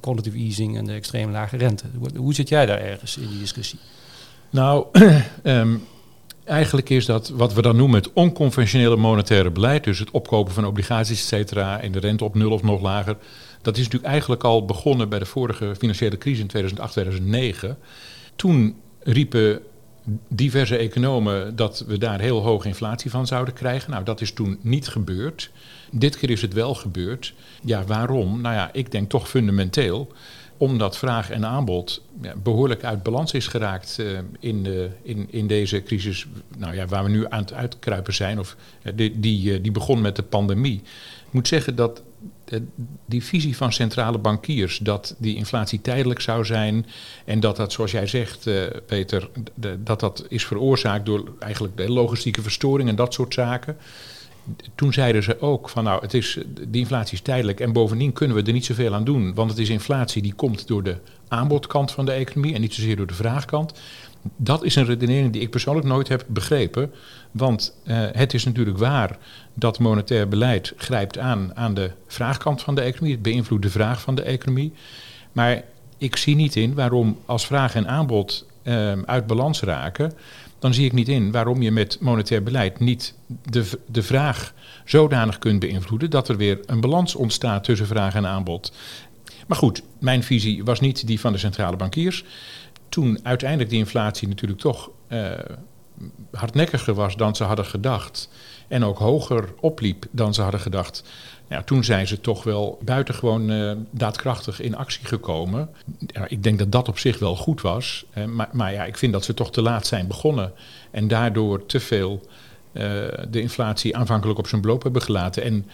quantitative 0.00 0.44
easing 0.44 0.76
en 0.76 0.84
de 0.84 0.92
extreem 0.92 1.30
lage 1.30 1.56
rente. 1.56 1.84
Hoe, 1.98 2.08
hoe, 2.16 2.34
zit 2.34 2.48
jij 2.48 2.66
daar 2.66 2.80
ergens 2.80 3.16
in 3.16 3.28
die 3.28 3.38
discussie? 3.38 3.78
Nou, 4.50 4.86
um, 5.42 5.84
eigenlijk 6.44 6.90
is 6.90 7.06
dat 7.06 7.28
wat 7.28 7.52
we 7.54 7.62
dan 7.62 7.76
noemen 7.76 8.00
het 8.00 8.12
onconventionele 8.12 8.96
monetaire 8.96 9.50
beleid, 9.50 9.84
dus 9.84 9.98
het 9.98 10.10
opkopen 10.10 10.54
van 10.54 10.66
obligaties, 10.66 11.20
et 11.20 11.26
cetera, 11.26 11.80
en 11.80 11.92
de 11.92 11.98
rente 11.98 12.24
op 12.24 12.34
nul 12.34 12.50
of 12.50 12.62
nog 12.62 12.80
lager. 12.80 13.16
Dat 13.62 13.76
is 13.76 13.82
natuurlijk 13.82 14.12
eigenlijk 14.12 14.44
al 14.44 14.64
begonnen 14.64 15.08
bij 15.08 15.18
de 15.18 15.26
vorige 15.26 15.74
financiële 15.78 16.18
crisis 16.18 16.40
in 16.40 16.46
2008, 16.46 16.92
2009. 16.92 17.78
Toen 18.36 18.76
riepen 19.02 19.60
diverse 20.28 20.76
economen 20.76 21.56
dat 21.56 21.84
we 21.86 21.98
daar 21.98 22.20
heel 22.20 22.40
hoge 22.42 22.68
inflatie 22.68 23.10
van 23.10 23.26
zouden 23.26 23.54
krijgen. 23.54 23.90
Nou, 23.90 24.04
dat 24.04 24.20
is 24.20 24.32
toen 24.32 24.58
niet 24.60 24.88
gebeurd. 24.88 25.50
Dit 25.90 26.16
keer 26.16 26.30
is 26.30 26.42
het 26.42 26.52
wel 26.52 26.74
gebeurd. 26.74 27.34
Ja, 27.62 27.84
waarom? 27.84 28.40
Nou 28.40 28.54
ja, 28.54 28.70
ik 28.72 28.90
denk 28.90 29.10
toch 29.10 29.28
fundamenteel 29.28 30.12
omdat 30.56 30.98
vraag 30.98 31.30
en 31.30 31.46
aanbod 31.46 32.02
behoorlijk 32.42 32.84
uit 32.84 33.02
balans 33.02 33.32
is 33.32 33.46
geraakt 33.46 33.96
uh, 34.00 34.18
in, 34.40 34.62
de, 34.62 34.90
in, 35.02 35.26
in 35.30 35.46
deze 35.46 35.82
crisis, 35.82 36.26
nou 36.58 36.74
ja, 36.74 36.86
waar 36.86 37.04
we 37.04 37.10
nu 37.10 37.26
aan 37.28 37.40
het 37.40 37.52
uitkruipen 37.52 38.14
zijn, 38.14 38.38
of 38.38 38.56
uh, 38.82 38.92
die, 38.96 39.20
die, 39.20 39.52
uh, 39.52 39.62
die 39.62 39.72
begon 39.72 40.00
met 40.00 40.16
de 40.16 40.22
pandemie. 40.22 40.82
Ik 41.26 41.32
moet 41.32 41.48
zeggen 41.48 41.76
dat 41.76 42.02
die 43.06 43.24
visie 43.24 43.56
van 43.56 43.72
centrale 43.72 44.18
bankiers 44.18 44.78
dat 44.78 45.14
die 45.18 45.36
inflatie 45.36 45.80
tijdelijk 45.80 46.20
zou 46.20 46.44
zijn 46.44 46.86
en 47.24 47.40
dat 47.40 47.56
dat, 47.56 47.72
zoals 47.72 47.90
jij 47.90 48.06
zegt, 48.06 48.46
uh, 48.46 48.62
Peter, 48.86 49.28
de, 49.54 49.82
dat 49.82 50.00
dat 50.00 50.26
is 50.28 50.46
veroorzaakt 50.46 51.06
door 51.06 51.32
eigenlijk 51.38 51.76
de 51.76 51.90
logistieke 51.90 52.42
verstoring 52.42 52.88
en 52.88 52.96
dat 52.96 53.14
soort 53.14 53.34
zaken. 53.34 53.76
Toen 54.74 54.92
zeiden 54.92 55.22
ze 55.22 55.40
ook 55.40 55.68
van 55.68 55.84
nou, 55.84 56.02
het 56.02 56.14
is, 56.14 56.38
die 56.68 56.80
inflatie 56.80 57.14
is 57.14 57.20
tijdelijk 57.20 57.60
en 57.60 57.72
bovendien 57.72 58.12
kunnen 58.12 58.36
we 58.36 58.42
er 58.42 58.52
niet 58.52 58.64
zoveel 58.64 58.94
aan 58.94 59.04
doen, 59.04 59.34
want 59.34 59.50
het 59.50 59.58
is 59.58 59.68
inflatie 59.68 60.22
die 60.22 60.34
komt 60.34 60.66
door 60.66 60.82
de 60.82 60.96
aanbodkant 61.28 61.92
van 61.92 62.04
de 62.04 62.12
economie 62.12 62.54
en 62.54 62.60
niet 62.60 62.74
zozeer 62.74 62.96
door 62.96 63.06
de 63.06 63.14
vraagkant. 63.14 63.72
Dat 64.36 64.64
is 64.64 64.76
een 64.76 64.84
redenering 64.84 65.32
die 65.32 65.42
ik 65.42 65.50
persoonlijk 65.50 65.86
nooit 65.86 66.08
heb 66.08 66.24
begrepen. 66.28 66.92
Want 67.30 67.76
uh, 67.84 68.06
het 68.12 68.34
is 68.34 68.44
natuurlijk 68.44 68.78
waar 68.78 69.18
dat 69.54 69.78
monetair 69.78 70.28
beleid 70.28 70.72
grijpt 70.76 71.18
aan 71.18 71.56
aan 71.56 71.74
de 71.74 71.90
vraagkant 72.06 72.62
van 72.62 72.74
de 72.74 72.80
economie. 72.80 73.12
Het 73.12 73.22
beïnvloedt 73.22 73.62
de 73.62 73.70
vraag 73.70 74.00
van 74.00 74.14
de 74.14 74.22
economie. 74.22 74.72
Maar 75.32 75.62
ik 75.98 76.16
zie 76.16 76.34
niet 76.34 76.56
in 76.56 76.74
waarom 76.74 77.18
als 77.26 77.46
vraag 77.46 77.74
en 77.74 77.88
aanbod 77.88 78.46
uh, 78.62 78.92
uit 78.92 79.26
balans 79.26 79.60
raken, 79.60 80.12
dan 80.58 80.74
zie 80.74 80.84
ik 80.84 80.92
niet 80.92 81.08
in 81.08 81.32
waarom 81.32 81.62
je 81.62 81.70
met 81.70 81.98
monetair 82.00 82.42
beleid 82.42 82.80
niet 82.80 83.14
de, 83.50 83.70
de 83.86 84.02
vraag 84.02 84.52
zodanig 84.84 85.38
kunt 85.38 85.60
beïnvloeden 85.60 86.10
dat 86.10 86.28
er 86.28 86.36
weer 86.36 86.60
een 86.66 86.80
balans 86.80 87.14
ontstaat 87.14 87.64
tussen 87.64 87.86
vraag 87.86 88.14
en 88.14 88.26
aanbod. 88.26 88.72
Maar 89.46 89.58
goed, 89.58 89.82
mijn 89.98 90.22
visie 90.22 90.64
was 90.64 90.80
niet 90.80 91.06
die 91.06 91.20
van 91.20 91.32
de 91.32 91.38
centrale 91.38 91.76
bankiers 91.76 92.24
toen 92.94 93.18
uiteindelijk 93.22 93.70
die 93.70 93.78
inflatie 93.78 94.28
natuurlijk 94.28 94.60
toch 94.60 94.90
uh, 95.08 95.30
hardnekkiger 96.30 96.94
was 96.94 97.16
dan 97.16 97.36
ze 97.36 97.44
hadden 97.44 97.64
gedacht. 97.64 98.28
En 98.68 98.84
ook 98.84 98.98
hoger 98.98 99.48
opliep 99.60 100.06
dan 100.10 100.34
ze 100.34 100.42
hadden 100.42 100.60
gedacht. 100.60 101.04
Toen 101.64 101.84
zijn 101.84 102.06
ze 102.06 102.20
toch 102.20 102.44
wel 102.44 102.78
buitengewoon 102.84 103.50
uh, 103.50 103.72
daadkrachtig 103.90 104.60
in 104.60 104.76
actie 104.76 105.06
gekomen. 105.06 105.68
Ik 106.26 106.42
denk 106.42 106.58
dat 106.58 106.72
dat 106.72 106.88
op 106.88 106.98
zich 106.98 107.18
wel 107.18 107.36
goed 107.36 107.60
was. 107.60 108.04
Uh, 108.18 108.24
maar, 108.24 108.48
maar, 108.52 108.72
ja, 108.72 108.84
ik 108.84 108.96
vind 108.96 109.12
dat 109.12 109.24
ze 109.24 109.34
toch 109.34 109.52
te 109.52 109.62
laat 109.62 109.86
zijn 109.86 110.06
begonnen. 110.06 110.52
En 110.90 111.08
daardoor 111.08 111.66
te 111.66 111.80
veel 111.80 112.20
de 113.30 113.40
inflatie 113.40 113.96
aanvankelijk 113.96 114.38
op 114.38 114.48
zijn 114.48 114.60
beloop 114.60 114.82
hebben 114.82 115.02
gelaten. 115.02 115.42
En 115.42 115.66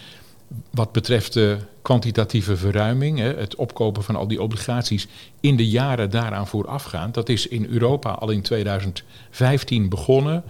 wat 0.70 0.92
betreft 0.92 1.32
de 1.32 1.58
kwantitatieve 1.82 2.56
verruiming, 2.56 3.18
het 3.18 3.54
opkopen 3.54 4.02
van 4.02 4.16
al 4.16 4.28
die 4.28 4.42
obligaties 4.42 5.08
in 5.40 5.56
de 5.56 5.68
jaren 5.68 6.10
daaraan 6.10 6.46
voorafgaand, 6.46 7.14
dat 7.14 7.28
is 7.28 7.48
in 7.48 7.66
Europa 7.70 8.10
al 8.10 8.30
in 8.30 8.42
2015 8.42 9.88
begonnen. 9.88 10.44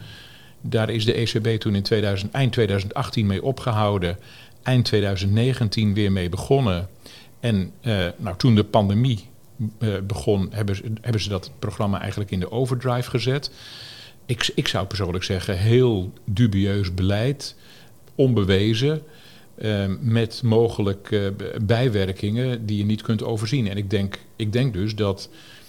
Daar 0.60 0.90
is 0.90 1.04
de 1.04 1.12
ECB 1.12 1.60
toen 1.60 1.74
in 1.74 1.82
2000, 1.82 2.32
eind 2.32 2.52
2018 2.52 3.26
mee 3.26 3.42
opgehouden, 3.42 4.18
eind 4.62 4.84
2019 4.84 5.94
weer 5.94 6.12
mee 6.12 6.28
begonnen. 6.28 6.88
En 7.40 7.72
eh, 7.80 8.06
nou, 8.16 8.36
toen 8.36 8.54
de 8.54 8.64
pandemie 8.64 9.28
eh, 9.78 9.88
begon, 10.06 10.48
hebben 10.50 10.76
ze, 10.76 10.92
hebben 11.00 11.20
ze 11.20 11.28
dat 11.28 11.50
programma 11.58 12.00
eigenlijk 12.00 12.30
in 12.30 12.40
de 12.40 12.50
overdrive 12.50 13.10
gezet. 13.10 13.50
Ik, 14.26 14.52
ik 14.54 14.68
zou 14.68 14.86
persoonlijk 14.86 15.24
zeggen, 15.24 15.58
heel 15.58 16.12
dubieus 16.24 16.94
beleid, 16.94 17.56
onbewezen. 18.14 19.02
Ehm, 19.60 19.96
met 20.00 20.42
mogelijk 20.42 21.10
uh, 21.10 21.28
bijwerkingen 21.62 22.66
die 22.66 22.76
je 22.78 22.84
niet 22.84 23.02
kunt 23.02 23.22
overzien. 23.22 23.68
En 23.68 23.76
ik 23.76 23.90
denk, 23.90 24.18
ik 24.36 24.52
denk 24.52 24.72
dus 24.72 24.94
dat 24.94 25.28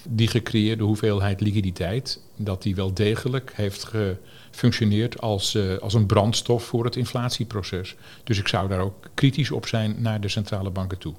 die 0.09 0.27
gecreëerde 0.27 0.83
hoeveelheid 0.83 1.41
liquiditeit, 1.41 2.21
dat 2.35 2.61
die 2.61 2.75
wel 2.75 2.93
degelijk 2.93 3.51
heeft 3.55 3.83
gefunctioneerd 3.83 5.21
als, 5.21 5.55
uh, 5.55 5.77
als 5.77 5.93
een 5.93 6.05
brandstof 6.05 6.63
voor 6.63 6.85
het 6.85 6.95
inflatieproces. 6.95 7.95
Dus 8.23 8.39
ik 8.39 8.47
zou 8.47 8.67
daar 8.67 8.79
ook 8.79 9.09
kritisch 9.13 9.51
op 9.51 9.67
zijn 9.67 9.95
naar 9.97 10.21
de 10.21 10.29
centrale 10.29 10.69
banken 10.69 10.97
toe. 10.97 11.13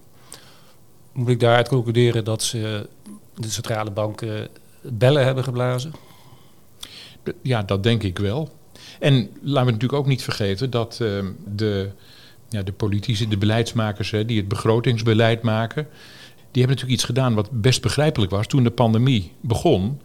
Moet 1.13 1.29
ik 1.29 1.41
daaruit 1.41 1.69
concluderen 1.69 2.25
dat 2.25 2.43
ze 2.43 2.89
de 3.35 3.51
centrale 3.51 3.91
banken 3.91 4.49
bellen 4.81 5.25
hebben 5.25 5.45
geblazen? 5.45 5.93
Ja, 7.43 7.63
dat 7.63 7.83
denk 7.83 8.03
ik 8.03 8.19
wel. 8.19 8.51
En 9.01 9.15
laten 9.43 9.67
we 9.67 9.73
natuurlijk 9.73 9.93
ook 9.93 10.07
niet 10.07 10.23
vergeten 10.23 10.71
dat 10.71 10.99
uh, 11.03 11.25
de 11.55 11.91
ja, 12.53 12.63
de 12.63 12.73
politici, 12.73 13.29
de 13.29 13.37
beleidsmakers 13.37 14.11
hè, 14.11 14.25
die 14.25 14.37
het 14.37 14.49
begrotingsbeleid 14.49 15.43
maken, 15.43 15.87
die 16.51 16.63
hebben 16.63 16.77
natuurlijk 16.77 16.93
iets 16.93 17.05
gedaan 17.05 17.35
wat 17.35 17.51
best 17.51 17.83
begrijpelijk 17.83 18.31
was. 18.31 18.47
Toen 18.47 18.65
de 18.65 18.71
pandemie 18.71 19.33
begon, 19.41 20.01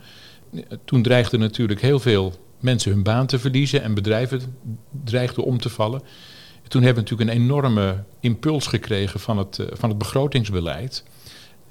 toen 0.86 1.02
dreigden 1.02 1.40
natuurlijk 1.40 1.82
heel 1.82 2.00
veel 2.00 2.34
mensen 2.60 2.92
hun 2.92 3.04
baan 3.04 3.26
te 3.26 3.40
verliezen 3.40 3.84
en 3.84 3.94
bedrijven 3.94 4.42
dreigden 5.04 5.44
om 5.44 5.60
te 5.60 5.70
vallen. 5.70 6.02
Toen 6.68 6.84
hebben 6.84 7.04
we 7.04 7.10
natuurlijk 7.10 7.40
een 7.40 7.44
enorme 7.44 8.04
impuls 8.20 8.68
gekregen 8.68 9.20
van 9.20 9.38
het, 9.38 9.60
eh, 9.60 9.66
van 9.72 9.90
het 9.90 9.98
begrotingsbeleid. 9.98 11.04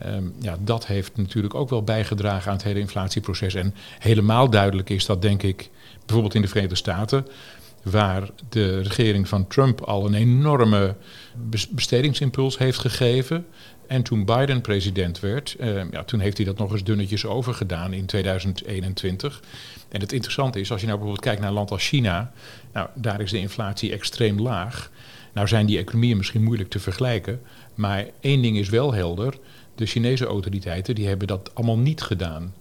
Um, 0.07 0.35
ja, 0.41 0.57
dat 0.61 0.87
heeft 0.87 1.17
natuurlijk 1.17 1.55
ook 1.55 1.71
wel 1.71 1.83
bijgedragen 1.83 2.51
aan 2.51 2.57
het 2.57 2.67
hele 2.67 2.81
inflatieproces. 2.81 3.55
En 3.55 3.75
helemaal 3.99 4.51
duidelijk 4.51 4.91
is 4.91 5.07
dat, 5.07 5.23
denk 5.23 5.43
ik, 5.43 5.71
bijvoorbeeld 5.99 6.35
in 6.35 6.43
de 6.43 6.49
Verenigde 6.49 6.77
Staten 6.77 7.27
waar 7.91 8.29
de 8.49 8.81
regering 8.81 9.29
van 9.29 9.47
Trump 9.47 9.81
al 9.81 10.07
een 10.07 10.15
enorme 10.15 10.97
bestedingsimpuls 11.71 12.59
heeft 12.59 12.79
gegeven. 12.79 13.47
En 13.87 14.03
toen 14.03 14.25
Biden 14.25 14.61
president 14.61 15.21
werd, 15.21 15.57
uh, 15.61 15.91
ja, 15.91 16.05
toen 16.05 16.21
heeft 16.21 16.37
hij 16.37 16.47
dat 16.47 16.59
nog 16.59 16.73
eens 16.73 16.85
dunnetjes 16.85 17.27
overgedaan 17.27 17.93
in 17.93 18.07
2021. 18.07 19.43
En 19.89 20.01
het 20.01 20.13
interessante 20.13 20.61
is, 20.61 20.71
als 20.71 20.81
je 20.81 20.87
nou 20.87 20.99
bijvoorbeeld 20.99 21.27
kijkt 21.27 21.41
naar 21.41 21.49
een 21.49 21.57
land 21.57 21.71
als 21.71 21.89
China, 21.89 22.33
nou, 22.73 22.89
daar 22.95 23.21
is 23.21 23.31
de 23.31 23.39
inflatie 23.39 23.93
extreem 23.93 24.41
laag. 24.41 24.91
Nou 25.33 25.49
zijn 25.49 25.67
die 25.67 25.79
economieën 25.79 26.17
misschien 26.17 26.43
moeilijk 26.43 26.71
te 26.71 26.81
vergelijken, 26.81 27.41
maar 27.75 28.07
één 28.21 28.43
ding 28.43 28.57
is 28.57 28.69
wel 28.69 28.93
helder. 28.95 29.39
De 29.75 29.87
Chinese 29.87 30.27
autoriteiten 30.27 30.95
die 30.95 31.07
hebben 31.07 31.27
dat 31.27 31.51
allemaal 31.55 31.79
niet 31.79 32.03
gedaan. 32.03 32.55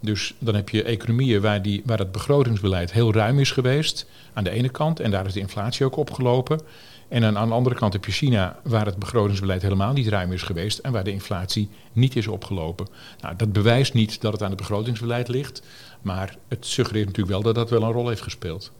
Dus 0.00 0.34
dan 0.38 0.54
heb 0.54 0.68
je 0.68 0.82
economieën 0.82 1.40
waar, 1.40 1.62
die, 1.62 1.82
waar 1.84 1.98
het 1.98 2.12
begrotingsbeleid 2.12 2.92
heel 2.92 3.12
ruim 3.12 3.38
is 3.38 3.50
geweest 3.50 4.06
aan 4.32 4.44
de 4.44 4.50
ene 4.50 4.68
kant 4.68 5.00
en 5.00 5.10
daar 5.10 5.26
is 5.26 5.32
de 5.32 5.40
inflatie 5.40 5.86
ook 5.86 5.96
opgelopen. 5.96 6.60
En 7.08 7.24
aan, 7.24 7.38
aan 7.38 7.48
de 7.48 7.54
andere 7.54 7.74
kant 7.74 7.92
heb 7.92 8.04
je 8.04 8.12
China, 8.12 8.58
waar 8.62 8.86
het 8.86 8.96
begrotingsbeleid 8.96 9.62
helemaal 9.62 9.92
niet 9.92 10.08
ruim 10.08 10.32
is 10.32 10.42
geweest 10.42 10.78
en 10.78 10.92
waar 10.92 11.04
de 11.04 11.12
inflatie 11.12 11.68
niet 11.92 12.16
is 12.16 12.26
opgelopen. 12.26 12.86
Nou, 13.20 13.36
dat 13.36 13.52
bewijst 13.52 13.94
niet 13.94 14.20
dat 14.20 14.32
het 14.32 14.42
aan 14.42 14.48
het 14.48 14.58
begrotingsbeleid 14.58 15.28
ligt, 15.28 15.62
maar 16.02 16.36
het 16.48 16.66
suggereert 16.66 17.06
natuurlijk 17.06 17.34
wel 17.34 17.42
dat 17.42 17.54
dat 17.54 17.70
wel 17.70 17.88
een 17.88 17.92
rol 17.92 18.08
heeft 18.08 18.22
gespeeld. 18.22 18.72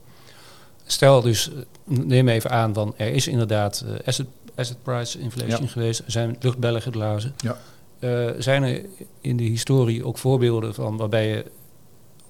Stel 0.85 1.21
dus, 1.21 1.49
neem 1.83 2.27
even 2.27 2.51
aan, 2.51 2.73
dan 2.73 2.93
er 2.97 3.07
is 3.07 3.27
inderdaad 3.27 3.83
uh, 3.87 3.93
asset, 4.05 4.27
asset 4.55 4.83
price 4.83 5.19
inflation 5.19 5.69
geweest, 5.69 5.99
er 5.99 6.11
zijn 6.11 6.35
luchtbellen 6.39 6.81
geblazen. 6.81 7.33
Ja. 7.37 7.57
Uh, 8.01 8.29
zijn 8.37 8.63
er 8.63 8.85
in 9.21 9.37
de 9.37 9.43
historie 9.43 10.05
ook 10.05 10.17
voorbeelden 10.17 10.73
van 10.73 10.97
waarbij 10.97 11.27
je 11.27 11.45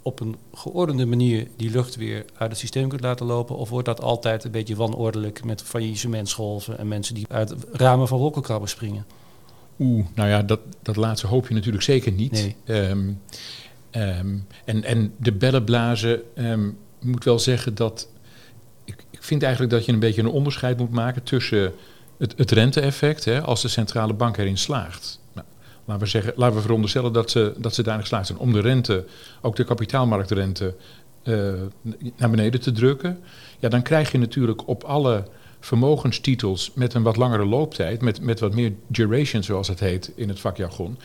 op 0.01 0.19
een 0.19 0.35
geordende 0.53 1.05
manier 1.05 1.47
die 1.55 1.69
lucht 1.69 1.95
weer 1.95 2.25
uit 2.37 2.49
het 2.49 2.59
systeem 2.59 2.89
kunt 2.89 3.01
laten 3.01 3.25
lopen? 3.25 3.55
Of 3.55 3.69
wordt 3.69 3.85
dat 3.85 4.01
altijd 4.01 4.43
een 4.43 4.51
beetje 4.51 4.75
wanordelijk 4.75 5.43
met 5.43 5.61
faillissementsgolven 5.61 6.77
en 6.77 6.87
mensen 6.87 7.15
die 7.15 7.25
uit 7.29 7.55
ramen 7.71 8.07
van 8.07 8.17
wolkenkrabben 8.17 8.69
springen? 8.69 9.05
Oeh, 9.79 10.05
nou 10.15 10.29
ja, 10.29 10.41
dat, 10.41 10.59
dat 10.81 10.95
laatste 10.95 11.27
hoop 11.27 11.47
je 11.47 11.53
natuurlijk 11.53 11.83
zeker 11.83 12.11
niet. 12.11 12.55
Nee. 12.65 12.89
Um, 12.89 13.21
um, 13.91 14.45
en, 14.65 14.83
en 14.83 15.13
de 15.17 15.31
bellenblazen, 15.31 16.21
um, 16.35 16.77
ik 16.99 17.07
moet 17.07 17.23
wel 17.23 17.39
zeggen 17.39 17.75
dat. 17.75 18.09
Ik, 18.83 19.05
ik 19.09 19.23
vind 19.23 19.43
eigenlijk 19.43 19.73
dat 19.73 19.85
je 19.85 19.91
een 19.91 19.99
beetje 19.99 20.21
een 20.21 20.27
onderscheid 20.27 20.77
moet 20.77 20.91
maken 20.91 21.23
tussen 21.23 21.73
het, 22.17 22.33
het 22.37 22.51
rente-effect, 22.51 23.25
hè, 23.25 23.41
als 23.41 23.61
de 23.61 23.67
centrale 23.67 24.13
bank 24.13 24.37
erin 24.37 24.57
slaagt 24.57 25.20
laten 25.91 26.05
we, 26.05 26.11
zeggen, 26.11 26.33
laten 26.35 26.55
we 26.55 26.61
veronderstellen 26.61 27.13
dat 27.13 27.31
ze, 27.31 27.53
dat 27.57 27.73
ze 27.73 27.83
daarin 27.83 28.01
geslaagd 28.01 28.27
zijn 28.27 28.39
om 28.39 28.53
de 28.53 28.61
rente, 28.61 29.05
ook 29.41 29.55
de 29.55 29.63
kapitaalmarktrente, 29.63 30.75
uh, 31.23 31.53
naar 32.17 32.29
beneden 32.29 32.61
te 32.61 32.71
drukken. 32.71 33.19
Ja, 33.59 33.69
dan 33.69 33.81
krijg 33.81 34.11
je 34.11 34.17
natuurlijk 34.17 34.67
op 34.67 34.83
alle 34.83 35.23
vermogenstitels 35.59 36.71
met 36.75 36.93
een 36.93 37.03
wat 37.03 37.17
langere 37.17 37.45
looptijd, 37.45 38.01
met, 38.01 38.21
met 38.21 38.39
wat 38.39 38.53
meer 38.53 38.73
duration 38.87 39.43
zoals 39.43 39.67
het 39.67 39.79
heet 39.79 40.11
in 40.15 40.29
het 40.29 40.39
vakjargon, 40.39 40.97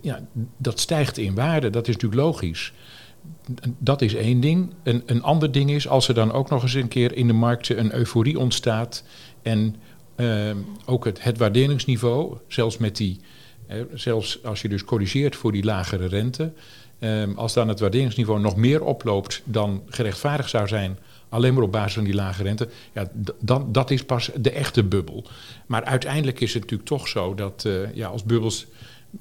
ja, 0.00 0.20
dat 0.56 0.80
stijgt 0.80 1.18
in 1.18 1.34
waarde. 1.34 1.70
Dat 1.70 1.88
is 1.88 1.94
natuurlijk 1.94 2.22
logisch. 2.22 2.72
Dat 3.78 4.02
is 4.02 4.14
één 4.14 4.40
ding. 4.40 4.74
Een, 4.82 5.02
een 5.06 5.22
ander 5.22 5.52
ding 5.52 5.70
is 5.70 5.88
als 5.88 6.08
er 6.08 6.14
dan 6.14 6.32
ook 6.32 6.50
nog 6.50 6.62
eens 6.62 6.74
een 6.74 6.88
keer 6.88 7.16
in 7.16 7.26
de 7.26 7.32
markten 7.32 7.78
een 7.78 7.94
euforie 7.94 8.38
ontstaat 8.38 9.04
en 9.42 9.76
uh, 10.16 10.50
ook 10.84 11.04
het, 11.04 11.22
het 11.22 11.38
waarderingsniveau, 11.38 12.36
zelfs 12.48 12.78
met 12.78 12.96
die 12.96 13.20
zelfs 13.94 14.44
als 14.44 14.62
je 14.62 14.68
dus 14.68 14.84
corrigeert 14.84 15.36
voor 15.36 15.52
die 15.52 15.64
lagere 15.64 16.06
rente, 16.06 16.52
ehm, 16.98 17.32
als 17.34 17.52
dan 17.52 17.68
het 17.68 17.80
waarderingsniveau 17.80 18.40
nog 18.40 18.56
meer 18.56 18.84
oploopt 18.84 19.42
dan 19.44 19.82
gerechtvaardigd 19.88 20.50
zou 20.50 20.68
zijn, 20.68 20.98
alleen 21.28 21.54
maar 21.54 21.62
op 21.62 21.72
basis 21.72 21.94
van 21.94 22.04
die 22.04 22.14
lage 22.14 22.42
rente, 22.42 22.68
ja, 22.92 23.10
dan, 23.40 23.72
dat 23.72 23.90
is 23.90 24.04
pas 24.04 24.30
de 24.36 24.50
echte 24.50 24.84
bubbel. 24.84 25.24
Maar 25.66 25.84
uiteindelijk 25.84 26.40
is 26.40 26.52
het 26.52 26.62
natuurlijk 26.62 26.88
toch 26.88 27.08
zo 27.08 27.34
dat 27.34 27.64
uh, 27.66 27.94
ja, 27.94 28.08
als 28.08 28.24
bubbels, 28.24 28.66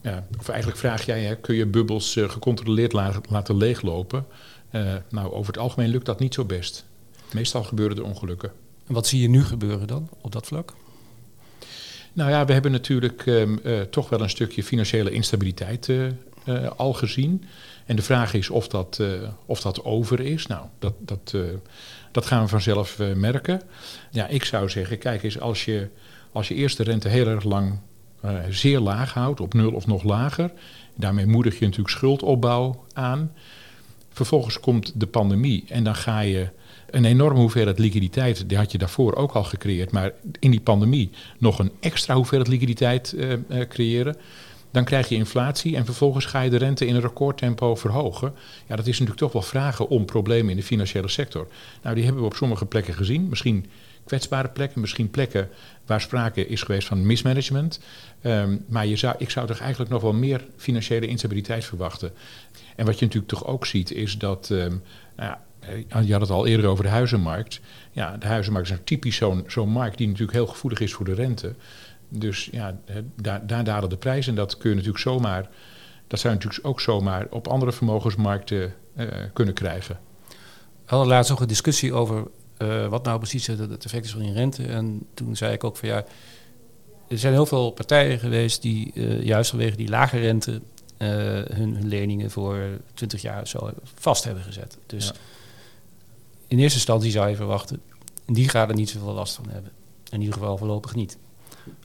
ja, 0.02 0.28
of 0.40 0.50
eigenlijk 0.50 0.80
vraag 0.80 1.06
jij, 1.06 1.24
hè, 1.24 1.36
kun 1.36 1.56
je 1.56 1.66
bubbels 1.66 2.16
uh, 2.16 2.30
gecontroleerd 2.30 2.94
la 2.94 3.14
laten 3.30 3.58
leeglopen? 3.58 4.26
Uh, 4.72 4.94
nou, 5.10 5.32
over 5.32 5.54
het 5.54 5.62
algemeen 5.62 5.90
lukt 5.90 6.06
dat 6.06 6.20
niet 6.20 6.34
zo 6.34 6.46
best. 6.46 6.86
Meestal 7.34 7.64
gebeuren 7.64 7.98
er 7.98 8.04
ongelukken. 8.04 8.52
En 8.88 8.94
wat 8.94 9.08
zie 9.08 9.22
je 9.22 9.30
nu 9.30 9.44
gebeuren 9.44 9.88
dan 9.88 10.10
op 10.22 10.32
dat 10.32 10.46
vlak? 10.46 10.74
Nou 12.13 12.29
ja, 12.29 12.46
we 12.46 12.53
hebben 12.53 12.72
natuurlijk 12.72 13.25
um, 13.25 13.60
uh, 13.63 13.82
toch 13.82 14.10
wel 14.10 14.22
een 14.22 14.29
stukje 14.29 14.63
financiële 14.63 15.12
instabiliteit 15.12 15.88
uh, 15.88 16.08
uh, 16.46 16.70
al 16.75 16.93
gezien. 16.93 17.43
En 17.86 17.96
de 17.96 18.01
vraag 18.01 18.34
is 18.34 18.50
of 18.50 18.67
dat, 18.67 19.01
of 19.46 19.62
dat 19.62 19.84
over 19.84 20.20
is. 20.20 20.48
Nou, 20.48 20.65
dat, 20.79 20.93
dat, 21.00 21.36
dat 22.12 22.25
gaan 22.25 22.43
we 22.43 22.48
vanzelf 22.48 23.00
merken. 23.15 23.62
Ja, 24.12 24.27
ik 24.27 24.43
zou 24.43 24.70
zeggen, 24.70 24.98
kijk 24.98 25.24
eens, 25.24 25.39
als 25.39 25.65
je, 25.65 25.88
als 26.32 26.48
je 26.48 26.55
eerst 26.55 26.77
de 26.77 26.84
rente 26.84 27.08
heel 27.10 27.27
erg 27.27 27.43
lang 27.43 27.79
zeer 28.50 28.79
laag 28.79 29.13
houdt, 29.13 29.39
op 29.39 29.53
nul 29.53 29.72
of 29.72 29.88
nog 29.88 30.03
lager, 30.03 30.51
daarmee 30.96 31.25
moedig 31.25 31.60
je 31.60 31.65
natuurlijk 31.65 31.96
schuldopbouw 31.96 32.86
aan. 32.93 33.32
Vervolgens 34.10 34.60
komt 34.60 34.91
de 34.96 35.08
pandemie 35.08 35.65
en 35.67 35.84
dan 35.84 35.96
ga 35.96 36.20
je 36.20 36.50
een 36.94 37.06
enorme 37.06 37.40
hoeveelheid 37.40 37.80
liquiditeit, 37.80 38.50
die 38.50 38.58
had 38.58 38.72
je 38.72 38.78
daarvoor 38.78 39.16
ook 39.16 39.32
al 39.32 39.44
gecreëerd, 39.44 39.92
maar 39.92 40.12
in 40.40 40.52
die 40.52 40.62
pandemie 40.62 41.10
nog 41.38 41.60
een 41.60 41.72
extra 41.80 42.16
hoeveelheid 42.16 42.50
liquiditeit 42.50 43.14
uh, 43.16 43.32
uh, 43.32 43.68
creëren. 43.68 44.16
Dan 44.72 44.84
krijg 44.84 45.10
je 45.10 45.16
inflatie 45.16 45.76
en 45.76 45.86
vervolgens 45.86 46.26
ga 46.26 46.42
je 46.42 46.50
de 46.50 46.58
rente 46.58 46.86
in 46.86 46.96
een 46.96 47.02
recordtempo 47.02 47.76
verhogen. 47.76 48.34
Ja, 48.68 48.76
dat 48.76 48.88
is 48.88 48.92
natuurlijk 48.92 49.20
toch 49.20 49.32
wel 49.32 49.42
vragen 49.42 49.90
om 49.90 50.06
problemen 50.06 50.50
in 50.50 50.56
de 50.56 50.64
financiële 50.64 51.08
sector. 51.08 51.48
Nou, 51.82 51.96
die 51.96 52.04
hebben 52.04 52.22
we 52.22 52.28
op 52.28 52.36
sommige 52.36 52.66
plekken 52.66 52.94
gezien. 52.94 53.30
Misschien 53.30 53.66
kwetsbare 54.06 54.50
plekken, 54.50 54.82
misschien 54.82 55.10
plekken 55.10 55.50
waar 55.86 56.02
sprake 56.02 56.48
is 56.48 56.62
geweest 56.62 56.88
van 56.88 57.06
mismanagement. 57.06 57.80
Um, 58.24 58.66
maar 58.68 58.86
je 58.86 58.96
zou, 58.96 59.16
ik 59.18 59.30
zou 59.30 59.48
toch 59.48 59.60
eigenlijk 59.60 59.92
nog 59.92 60.02
wel 60.02 60.14
meer 60.14 60.46
financiële 60.58 61.08
instabiliteit 61.08 61.66
verwachten. 61.66 62.12
En 62.76 62.86
wat 62.86 63.00
je 63.00 63.06
natuurlijk 63.06 63.32
toch 63.32 63.48
ook 63.48 63.66
ziet, 63.66 63.92
is 63.92 64.18
dat 64.18 64.50
um, 64.52 64.82
nou 65.16 65.30
ja, 65.30 65.42
je 66.05 66.12
had 66.12 66.22
het 66.22 66.29
al 66.29 66.46
eerder 66.46 66.65
over 66.65 66.84
de 66.84 66.89
huizenmarkt. 66.89 67.60
Ja, 67.91 68.17
de 68.17 68.27
huizenmarkt 68.27 68.67
is 68.67 68.74
nou 68.74 68.86
typisch 68.86 69.15
zo'n 69.15 69.43
zo'n 69.48 69.70
markt 69.70 69.98
die 69.98 70.08
natuurlijk 70.08 70.34
heel 70.34 70.48
gevoelig 70.48 70.79
is 70.79 70.93
voor 70.93 71.05
de 71.05 71.13
rente. 71.13 71.55
Dus 72.10 72.50
ja, 72.51 72.77
daar, 73.22 73.48
daar 73.48 73.63
dalen 73.63 73.89
de 73.89 73.98
prijzen 73.98 74.29
en 74.29 74.38
dat 74.38 74.58
kun 74.58 74.70
je 74.70 74.75
natuurlijk 74.75 75.03
zomaar, 75.03 75.50
dat 76.08 76.20
zou 76.20 76.34
je 76.34 76.39
natuurlijk 76.39 76.67
ook 76.67 76.82
zomaar 76.82 77.27
op 77.29 77.48
andere 77.48 77.72
vermogensmarkten 77.72 78.74
uh, 78.98 79.08
kunnen 79.34 79.53
krijgen. 79.53 80.00
We 80.27 80.89
hadden 80.89 81.08
laatst 81.08 81.29
nog 81.29 81.39
een 81.39 81.48
discussie 81.48 81.93
over 81.93 82.27
uh, 82.58 82.88
wat 82.88 83.03
nou 83.03 83.17
precies 83.17 83.48
het, 83.48 83.60
het 83.60 83.86
effect 83.86 84.05
is 84.05 84.12
van 84.12 84.22
die 84.22 84.34
rente. 84.34 84.65
En 84.65 85.05
toen 85.13 85.36
zei 85.36 85.53
ik 85.53 85.63
ook 85.63 85.77
van 85.77 85.89
ja, 85.89 86.05
er 87.08 87.17
zijn 87.17 87.34
heel 87.34 87.46
veel 87.46 87.72
partijen 87.72 88.20
geweest 88.20 88.62
die 88.62 88.91
uh, 88.93 89.24
juist 89.24 89.50
vanwege 89.50 89.75
die 89.75 89.89
lage 89.89 90.20
rente 90.20 90.62
hun, 90.98 91.75
hun, 91.75 91.88
leningen 91.88 92.32
voor 92.32 92.60
20 92.93 93.22
jaar 93.22 93.48
zo 93.48 93.70
vast 93.96 94.24
hebben 94.24 94.43
gezet. 94.43 94.77
Dus 94.86 95.08
ja 95.08 95.13
in 96.53 96.60
eerste 96.60 96.77
instantie 96.77 97.12
zou 97.12 97.29
je 97.29 97.36
verwachten, 97.36 97.81
die 98.25 98.50
gaat 98.50 98.69
er 98.69 98.75
niet 98.75 98.89
zoveel 98.89 99.13
last 99.13 99.36
van 99.36 99.50
hebben. 99.50 99.72
In 100.10 100.19
ieder 100.19 100.33
geval 100.33 100.57
voorlopig 100.57 100.95
niet. 100.95 101.17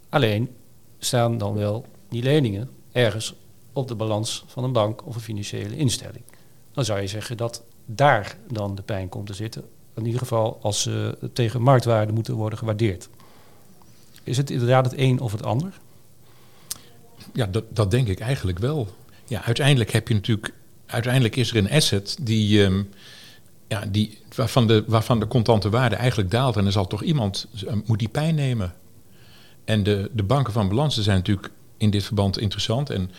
Alleen 0.09 0.51
staan 0.99 1.39
dan 1.39 1.55
wel 1.55 1.87
die 2.09 2.23
leningen 2.23 2.71
ergens 2.93 3.35
op 3.73 3.89
de 3.89 3.95
balans 3.95 4.45
van 4.47 4.65
een 4.65 4.73
bank 4.73 5.07
of 5.07 5.15
een 5.15 5.21
financiële 5.21 5.77
instelling. 5.77 6.23
Dan 6.73 6.85
zou 6.85 7.01
je 7.01 7.07
zeggen 7.07 7.37
dat 7.37 7.65
daar 7.87 8.37
dan 8.49 8.75
de 8.75 8.83
pijn 8.83 9.09
komt 9.09 9.27
te 9.27 9.35
zitten. 9.35 9.65
In 9.95 10.05
ieder 10.05 10.21
geval 10.21 10.59
als 10.63 10.83
ze 10.83 11.19
tegen 11.33 11.63
marktwaarde 11.63 12.13
moeten 12.13 12.35
worden 12.35 12.59
gewaardeerd. 12.59 13.09
Is 14.23 14.37
het 14.37 14.51
inderdaad 14.51 14.85
het 14.85 14.99
een 14.99 15.21
of 15.21 15.33
het 15.33 15.43
ander? 15.43 15.81
Ja, 17.33 17.47
dat, 17.47 17.65
dat 17.71 17.91
denk 17.91 18.09
ik 18.09 18.21
eigenlijk 18.21 18.59
wel. 18.59 18.89
Ja, 19.27 19.43
uiteindelijk 19.45 19.91
heb 19.91 20.09
je 20.09 20.15
natuurlijk. 20.15 20.55
Uiteindelijk 20.87 21.37
is 21.37 21.51
er 21.51 21.57
een 21.57 21.71
asset 21.71 22.17
die. 22.21 22.63
Um, 22.63 22.91
ja, 23.69 23.85
die, 23.89 24.19
waarvan, 24.35 24.67
de, 24.67 24.85
waarvan 24.87 25.21
de 25.21 25.27
contante 25.27 25.71
waarde 25.71 25.97
eigenlijk 25.97 26.31
daalt. 26.31 26.57
En 26.57 26.63
dan 26.63 26.73
zal 26.73 26.87
toch 26.87 27.03
iemand, 27.03 27.47
eh, 27.67 27.75
moet 27.85 27.99
die 27.99 28.09
pijn 28.09 28.35
nemen. 28.35 28.75
En 29.65 29.83
de, 29.83 30.11
de 30.13 30.23
banken 30.23 30.53
van 30.53 30.69
balansen 30.69 31.03
zijn 31.03 31.17
natuurlijk 31.17 31.51
in 31.77 31.91
dit 31.91 32.05
verband 32.05 32.39
interessant. 32.39 32.91
En 32.91 33.11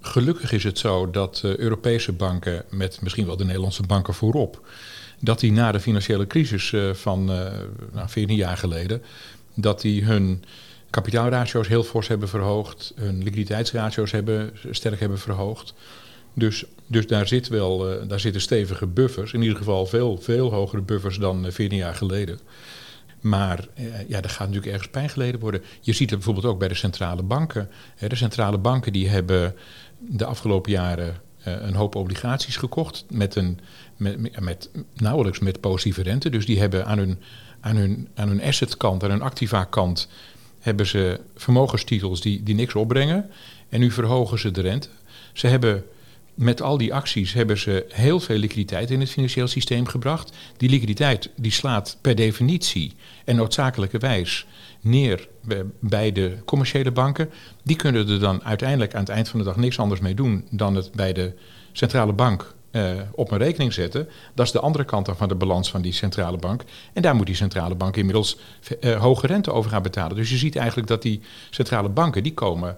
gelukkig 0.00 0.52
is 0.52 0.64
het 0.64 0.78
zo 0.78 1.10
dat 1.10 1.42
uh, 1.44 1.56
Europese 1.56 2.12
banken, 2.12 2.64
met 2.70 2.98
misschien 3.02 3.26
wel 3.26 3.36
de 3.36 3.44
Nederlandse 3.44 3.82
banken 3.82 4.14
voorop, 4.14 4.66
dat 5.20 5.40
die 5.40 5.52
na 5.52 5.72
de 5.72 5.80
financiële 5.80 6.26
crisis 6.26 6.72
uh, 6.72 6.94
van 6.94 7.30
uh, 7.30 7.52
nou, 7.92 8.08
14 8.08 8.36
jaar 8.36 8.56
geleden, 8.56 9.02
dat 9.54 9.80
die 9.80 10.04
hun 10.04 10.44
kapitaalratio's 10.90 11.68
heel 11.68 11.84
fors 11.84 12.08
hebben 12.08 12.28
verhoogd, 12.28 12.92
hun 12.94 13.22
liquiditeitsratio's 13.22 14.10
hebben, 14.10 14.52
sterk 14.70 15.00
hebben 15.00 15.18
verhoogd. 15.18 15.74
Dus, 16.34 16.64
dus 16.86 17.06
daar, 17.06 17.28
zit 17.28 17.48
wel, 17.48 17.92
uh, 17.92 18.08
daar 18.08 18.20
zitten 18.20 18.40
stevige 18.40 18.86
buffers. 18.86 19.32
In 19.32 19.42
ieder 19.42 19.56
geval 19.56 19.86
veel, 19.86 20.18
veel 20.18 20.52
hogere 20.52 20.82
buffers 20.82 21.18
dan 21.18 21.46
uh, 21.46 21.52
14 21.52 21.78
jaar 21.78 21.94
geleden. 21.94 22.38
Maar 23.20 23.66
uh, 23.78 23.84
ja, 24.08 24.22
er 24.22 24.28
gaat 24.28 24.38
natuurlijk 24.38 24.72
ergens 24.72 24.90
pijn 24.90 25.08
geleden 25.08 25.40
worden. 25.40 25.62
Je 25.80 25.92
ziet 25.92 26.10
het 26.10 26.18
bijvoorbeeld 26.18 26.46
ook 26.46 26.58
bij 26.58 26.68
de 26.68 26.74
centrale 26.74 27.22
banken. 27.22 27.70
de 28.08 28.16
centrale 28.16 28.58
banken 28.58 28.92
die 28.92 29.08
hebben 29.08 29.54
de 29.98 30.24
afgelopen 30.24 30.72
jaren 30.72 31.22
een 31.44 31.74
hoop 31.74 31.94
obligaties 31.94 32.56
gekocht 32.56 33.04
met, 33.10 33.34
een, 33.34 33.58
met, 33.96 34.40
met, 34.40 34.70
nauwelijks 34.94 35.38
met 35.38 35.60
positieve 35.60 36.02
rente. 36.02 36.30
Dus 36.30 36.46
die 36.46 36.60
hebben 36.60 36.86
aan 36.86 36.98
hun, 36.98 37.18
aan 37.60 37.76
hun, 37.76 38.08
aan 38.14 38.28
hun 38.28 38.42
assetkant, 38.42 39.04
aan 39.04 39.10
hun 39.10 39.22
activa 39.22 39.64
kant, 39.64 40.08
hebben 40.60 40.86
ze 40.86 41.20
vermogenstitels 41.36 42.20
die, 42.20 42.42
die 42.42 42.54
niks 42.54 42.74
opbrengen. 42.74 43.30
En 43.68 43.80
nu 43.80 43.90
verhogen 43.90 44.38
ze 44.38 44.50
de 44.50 44.60
rente. 44.60 44.88
Ze 45.32 45.46
hebben 45.46 45.84
met 46.34 46.62
al 46.62 46.78
die 46.78 46.94
acties 46.94 47.32
hebben 47.32 47.58
ze 47.58 47.84
heel 47.88 48.20
veel 48.20 48.36
liquiditeit 48.36 48.90
in 48.90 49.00
het 49.00 49.10
financieel 49.10 49.46
systeem 49.46 49.86
gebracht. 49.86 50.32
Die 50.56 50.68
liquiditeit 50.68 51.30
die 51.36 51.52
slaat 51.52 51.98
per 52.00 52.14
definitie 52.14 52.92
en 53.24 53.36
noodzakelijkerwijs 53.36 54.46
neer 54.80 55.28
bij 55.80 56.12
de 56.12 56.36
commerciële 56.44 56.90
banken. 56.90 57.30
Die 57.62 57.76
kunnen 57.76 58.08
er 58.08 58.20
dan 58.20 58.44
uiteindelijk 58.44 58.94
aan 58.94 59.00
het 59.00 59.08
eind 59.08 59.28
van 59.28 59.38
de 59.38 59.44
dag 59.44 59.56
niks 59.56 59.78
anders 59.78 60.00
mee 60.00 60.14
doen 60.14 60.46
dan 60.50 60.74
het 60.74 60.92
bij 60.92 61.12
de 61.12 61.32
centrale 61.72 62.12
bank 62.12 62.54
uh, 62.74 62.90
op 63.12 63.30
een 63.30 63.38
rekening 63.38 63.72
zetten. 63.72 64.08
Dat 64.34 64.46
is 64.46 64.52
de 64.52 64.60
andere 64.60 64.84
kant 64.84 65.08
van 65.16 65.28
de 65.28 65.34
balans 65.34 65.70
van 65.70 65.82
die 65.82 65.92
centrale 65.92 66.36
bank. 66.36 66.62
En 66.92 67.02
daar 67.02 67.14
moet 67.14 67.26
die 67.26 67.34
centrale 67.34 67.74
bank 67.74 67.96
inmiddels 67.96 68.38
uh, 68.80 69.00
hoge 69.00 69.26
rente 69.26 69.52
over 69.52 69.70
gaan 69.70 69.82
betalen. 69.82 70.16
Dus 70.16 70.30
je 70.30 70.36
ziet 70.36 70.56
eigenlijk 70.56 70.88
dat 70.88 71.02
die 71.02 71.20
centrale 71.50 71.88
banken 71.88 72.22
die 72.22 72.34
komen 72.34 72.76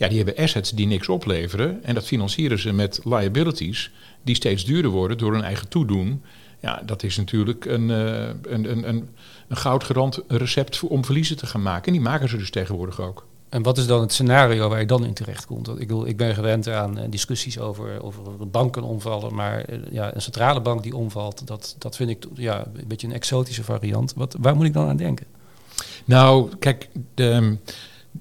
ja, 0.00 0.08
die 0.08 0.16
hebben 0.16 0.44
assets 0.44 0.70
die 0.70 0.86
niks 0.86 1.08
opleveren. 1.08 1.84
En 1.84 1.94
dat 1.94 2.06
financieren 2.06 2.58
ze 2.58 2.72
met 2.72 3.00
liabilities 3.04 3.90
die 4.22 4.34
steeds 4.34 4.64
duurder 4.64 4.90
worden 4.90 5.18
door 5.18 5.32
hun 5.32 5.42
eigen 5.42 5.68
toedoen. 5.68 6.22
Ja, 6.60 6.82
dat 6.86 7.02
is 7.02 7.16
natuurlijk 7.16 7.64
een, 7.64 7.88
uh, 7.88 8.26
een, 8.42 8.70
een, 8.70 8.88
een, 8.88 9.08
een 9.48 9.56
goudgerand 9.56 10.20
recept 10.28 10.80
om 10.80 11.04
verliezen 11.04 11.36
te 11.36 11.46
gaan 11.46 11.62
maken. 11.62 11.86
En 11.86 11.92
die 11.92 12.00
maken 12.00 12.28
ze 12.28 12.36
dus 12.36 12.50
tegenwoordig 12.50 13.00
ook. 13.00 13.26
En 13.48 13.62
wat 13.62 13.78
is 13.78 13.86
dan 13.86 14.00
het 14.00 14.12
scenario 14.12 14.68
waar 14.68 14.80
je 14.80 14.86
dan 14.86 15.04
in 15.04 15.14
terecht 15.14 15.46
komt? 15.46 15.68
ik, 15.68 15.76
bedoel, 15.76 16.06
ik 16.06 16.16
ben 16.16 16.34
gewend 16.34 16.68
aan 16.68 16.98
uh, 16.98 17.04
discussies 17.10 17.58
over, 17.58 18.02
over 18.02 18.48
banken 18.50 18.82
omvallen, 18.82 19.34
maar 19.34 19.70
uh, 19.70 19.78
ja, 19.90 20.14
een 20.14 20.22
centrale 20.22 20.60
bank 20.60 20.82
die 20.82 20.96
omvalt, 20.96 21.46
dat, 21.46 21.74
dat 21.78 21.96
vind 21.96 22.10
ik 22.10 22.24
ja, 22.34 22.66
een 22.74 22.88
beetje 22.88 23.06
een 23.06 23.12
exotische 23.12 23.64
variant. 23.64 24.12
Wat, 24.16 24.36
waar 24.40 24.56
moet 24.56 24.66
ik 24.66 24.72
dan 24.72 24.88
aan 24.88 24.96
denken? 24.96 25.26
Nou, 26.04 26.50
kijk, 26.58 26.88
de, 27.14 27.56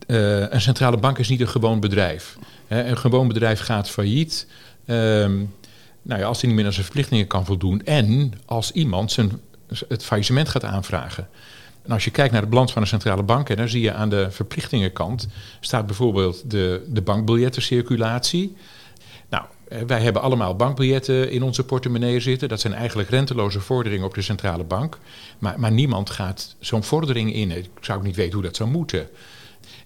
uh, 0.08 0.50
een 0.50 0.62
centrale 0.62 0.98
bank 0.98 1.18
is 1.18 1.30
niet 1.30 1.42
een 1.42 1.48
gewoon 1.48 1.80
bedrijf. 1.80 2.38
een 2.68 2.98
gewoon 2.98 3.28
bedrijf 3.28 3.60
gaat 3.60 3.90
failliet. 3.90 4.48
Um, 4.86 5.54
nou 6.02 6.20
ja, 6.20 6.28
als 6.28 6.40
hij 6.40 6.48
niet 6.48 6.58
meer 6.58 6.66
aan 6.66 6.74
zijn 6.74 6.86
verplichtingen 6.86 7.28
kan 7.28 7.46
voldoen. 7.46 7.86
En 7.86 8.34
als 8.46 8.72
iemand 8.72 9.12
zijn, 9.12 9.32
het 9.88 10.04
faillissement 10.04 10.50
gaat 10.50 10.64
aanvragen. 10.64 11.28
En 11.82 11.92
als 11.92 12.04
je 12.04 12.12
kijkt 12.12 12.32
naar 12.32 12.42
de 12.42 12.48
balans 12.48 12.72
van 12.72 12.82
een 12.82 12.88
centrale 12.88 13.24
bank, 13.24 13.50
en 13.50 13.56
dan 13.56 13.70
zie 13.70 13.82
je 13.82 13.94
aan 13.94 14.10
de 14.10 14.28
verplichtingenkant 14.32 15.28
staat 15.60 15.86
bijvoorbeeld 15.86 16.52
de, 16.52 16.86
de 16.88 17.02
bankbiljettencirculatie. 17.02 18.56
Nou, 19.30 19.44
eh, 19.68 19.82
wij 19.88 20.02
hebben 20.02 20.22
allemaal 20.22 20.56
bankbiljetten 20.56 21.32
in 21.32 21.44
onze 21.44 21.64
portemonnee 21.64 22.20
zitten. 22.20 22.50
Dat 22.50 22.60
zijn 22.60 22.74
eigenlijk 22.74 23.10
renteloze 23.10 23.60
vorderingen 23.60 24.06
op 24.06 24.14
de 24.14 24.22
centrale 24.22 24.64
bank. 24.64 24.98
Maar, 25.40 25.60
maar 25.60 25.72
niemand 25.72 26.10
gaat 26.10 26.56
zo'n 26.60 26.84
vordering 26.84 27.34
in. 27.34 27.52
Ik 27.52 27.70
zou 27.82 27.98
ook 27.98 28.06
niet 28.06 28.16
weten 28.16 28.34
hoe 28.34 28.44
dat 28.44 28.56
zou 28.56 28.70
moeten. 28.70 29.10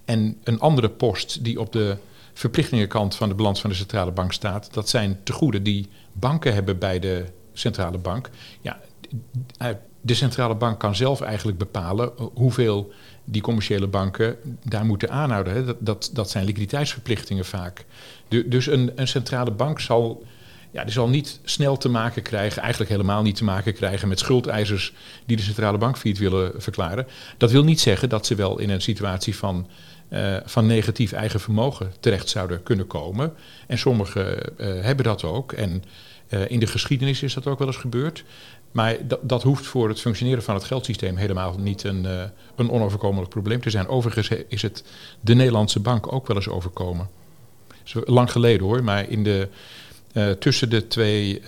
En 0.05 0.37
een 0.43 0.59
andere 0.59 0.89
post 0.89 1.43
die 1.43 1.59
op 1.59 1.71
de 1.71 1.97
verplichtingenkant 2.33 3.15
van 3.15 3.29
de 3.29 3.35
balans 3.35 3.61
van 3.61 3.69
de 3.69 3.75
centrale 3.75 4.11
bank 4.11 4.33
staat, 4.33 4.73
dat 4.73 4.89
zijn 4.89 5.19
tegoeden 5.23 5.63
die 5.63 5.87
banken 6.13 6.53
hebben 6.53 6.79
bij 6.79 6.99
de 6.99 7.25
centrale 7.53 7.97
bank. 7.97 8.29
Ja, 8.61 8.79
de 10.01 10.13
centrale 10.13 10.55
bank 10.55 10.79
kan 10.79 10.95
zelf 10.95 11.21
eigenlijk 11.21 11.57
bepalen 11.57 12.11
hoeveel 12.33 12.91
die 13.23 13.41
commerciële 13.41 13.87
banken 13.87 14.37
daar 14.63 14.85
moeten 14.85 15.11
aanhouden. 15.11 15.65
Dat, 15.65 15.77
dat, 15.79 16.09
dat 16.13 16.29
zijn 16.29 16.45
liquiditeitsverplichtingen 16.45 17.45
vaak. 17.45 17.85
dus 18.45 18.67
een, 18.67 18.91
een 18.95 19.07
centrale 19.07 19.51
bank 19.51 19.79
zal 19.79 20.23
ja, 20.73 20.83
die 20.83 20.91
zal 20.91 21.09
niet 21.09 21.39
snel 21.43 21.77
te 21.77 21.89
maken 21.89 22.21
krijgen, 22.21 22.61
eigenlijk 22.61 22.91
helemaal 22.91 23.21
niet 23.21 23.35
te 23.35 23.43
maken 23.43 23.73
krijgen 23.73 24.07
met 24.07 24.19
schuldeisers 24.19 24.93
die 25.25 25.37
de 25.37 25.43
centrale 25.43 25.77
bank 25.77 25.97
failliet 25.97 26.19
willen 26.19 26.51
verklaren. 26.61 27.07
Dat 27.37 27.51
wil 27.51 27.63
niet 27.63 27.79
zeggen 27.79 28.09
dat 28.09 28.25
ze 28.25 28.35
wel 28.35 28.59
in 28.59 28.69
een 28.69 28.81
situatie 28.81 29.35
van 29.35 29.67
uh, 30.09 30.37
van 30.45 30.65
negatief 30.65 31.11
eigen 31.11 31.39
vermogen 31.39 31.93
terecht 31.99 32.29
zouden 32.29 32.63
kunnen 32.63 32.87
komen. 32.87 33.33
En 33.67 33.77
sommigen 33.77 34.53
uh, 34.57 34.83
hebben 34.83 35.05
dat 35.05 35.23
ook. 35.23 35.51
En 35.51 35.83
uh, 36.29 36.51
in 36.51 36.59
de 36.59 36.67
geschiedenis 36.67 37.23
is 37.23 37.33
dat 37.33 37.47
ook 37.47 37.59
wel 37.59 37.67
eens 37.67 37.77
gebeurd. 37.77 38.23
Maar 38.71 39.07
dat, 39.07 39.19
dat 39.21 39.43
hoeft 39.43 39.65
voor 39.65 39.89
het 39.89 40.01
functioneren 40.01 40.43
van 40.43 40.55
het 40.55 40.63
geldsysteem 40.63 41.15
helemaal 41.15 41.55
niet 41.59 41.83
een, 41.83 42.07
een 42.55 42.69
onoverkomelijk 42.69 43.29
probleem 43.29 43.61
te 43.61 43.69
zijn. 43.69 43.87
Overigens 43.87 44.29
is 44.47 44.61
het 44.61 44.83
de 45.21 45.33
Nederlandse 45.33 45.79
bank 45.79 46.13
ook 46.13 46.27
wel 46.27 46.35
eens 46.35 46.49
overkomen. 46.49 47.09
Lang 47.93 48.31
geleden 48.31 48.65
hoor, 48.65 48.83
maar 48.83 49.09
in 49.09 49.23
de, 49.23 49.47
tussen, 50.39 50.69
de 50.69 50.87
twee, 50.87 51.41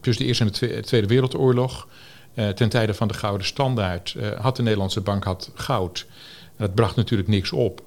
tussen 0.00 0.22
de 0.22 0.24
Eerste 0.24 0.44
en 0.44 0.50
de 0.52 0.80
Tweede 0.80 1.06
Wereldoorlog, 1.06 1.88
ten 2.34 2.68
tijde 2.68 2.94
van 2.94 3.08
de 3.08 3.14
Gouden 3.14 3.46
Standaard, 3.46 4.16
had 4.38 4.56
de 4.56 4.62
Nederlandse 4.62 5.00
bank 5.00 5.24
had 5.24 5.50
goud. 5.54 6.06
Dat 6.56 6.74
bracht 6.74 6.96
natuurlijk 6.96 7.28
niks 7.28 7.52
op. 7.52 7.82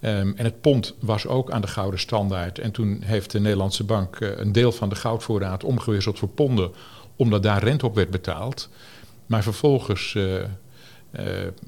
Um, 0.00 0.34
en 0.36 0.44
het 0.44 0.60
pond 0.60 0.94
was 1.00 1.26
ook 1.26 1.50
aan 1.50 1.60
de 1.60 1.66
gouden 1.66 2.00
standaard. 2.00 2.58
En 2.58 2.70
toen 2.70 3.02
heeft 3.04 3.30
de 3.30 3.40
Nederlandse 3.40 3.84
bank 3.84 4.20
een 4.20 4.52
deel 4.52 4.72
van 4.72 4.88
de 4.88 4.94
goudvoorraad 4.94 5.64
omgewisseld 5.64 6.18
voor 6.18 6.28
ponden, 6.28 6.70
omdat 7.16 7.42
daar 7.42 7.62
rente 7.62 7.86
op 7.86 7.94
werd 7.94 8.10
betaald. 8.10 8.68
Maar 9.26 9.42
vervolgens 9.42 10.12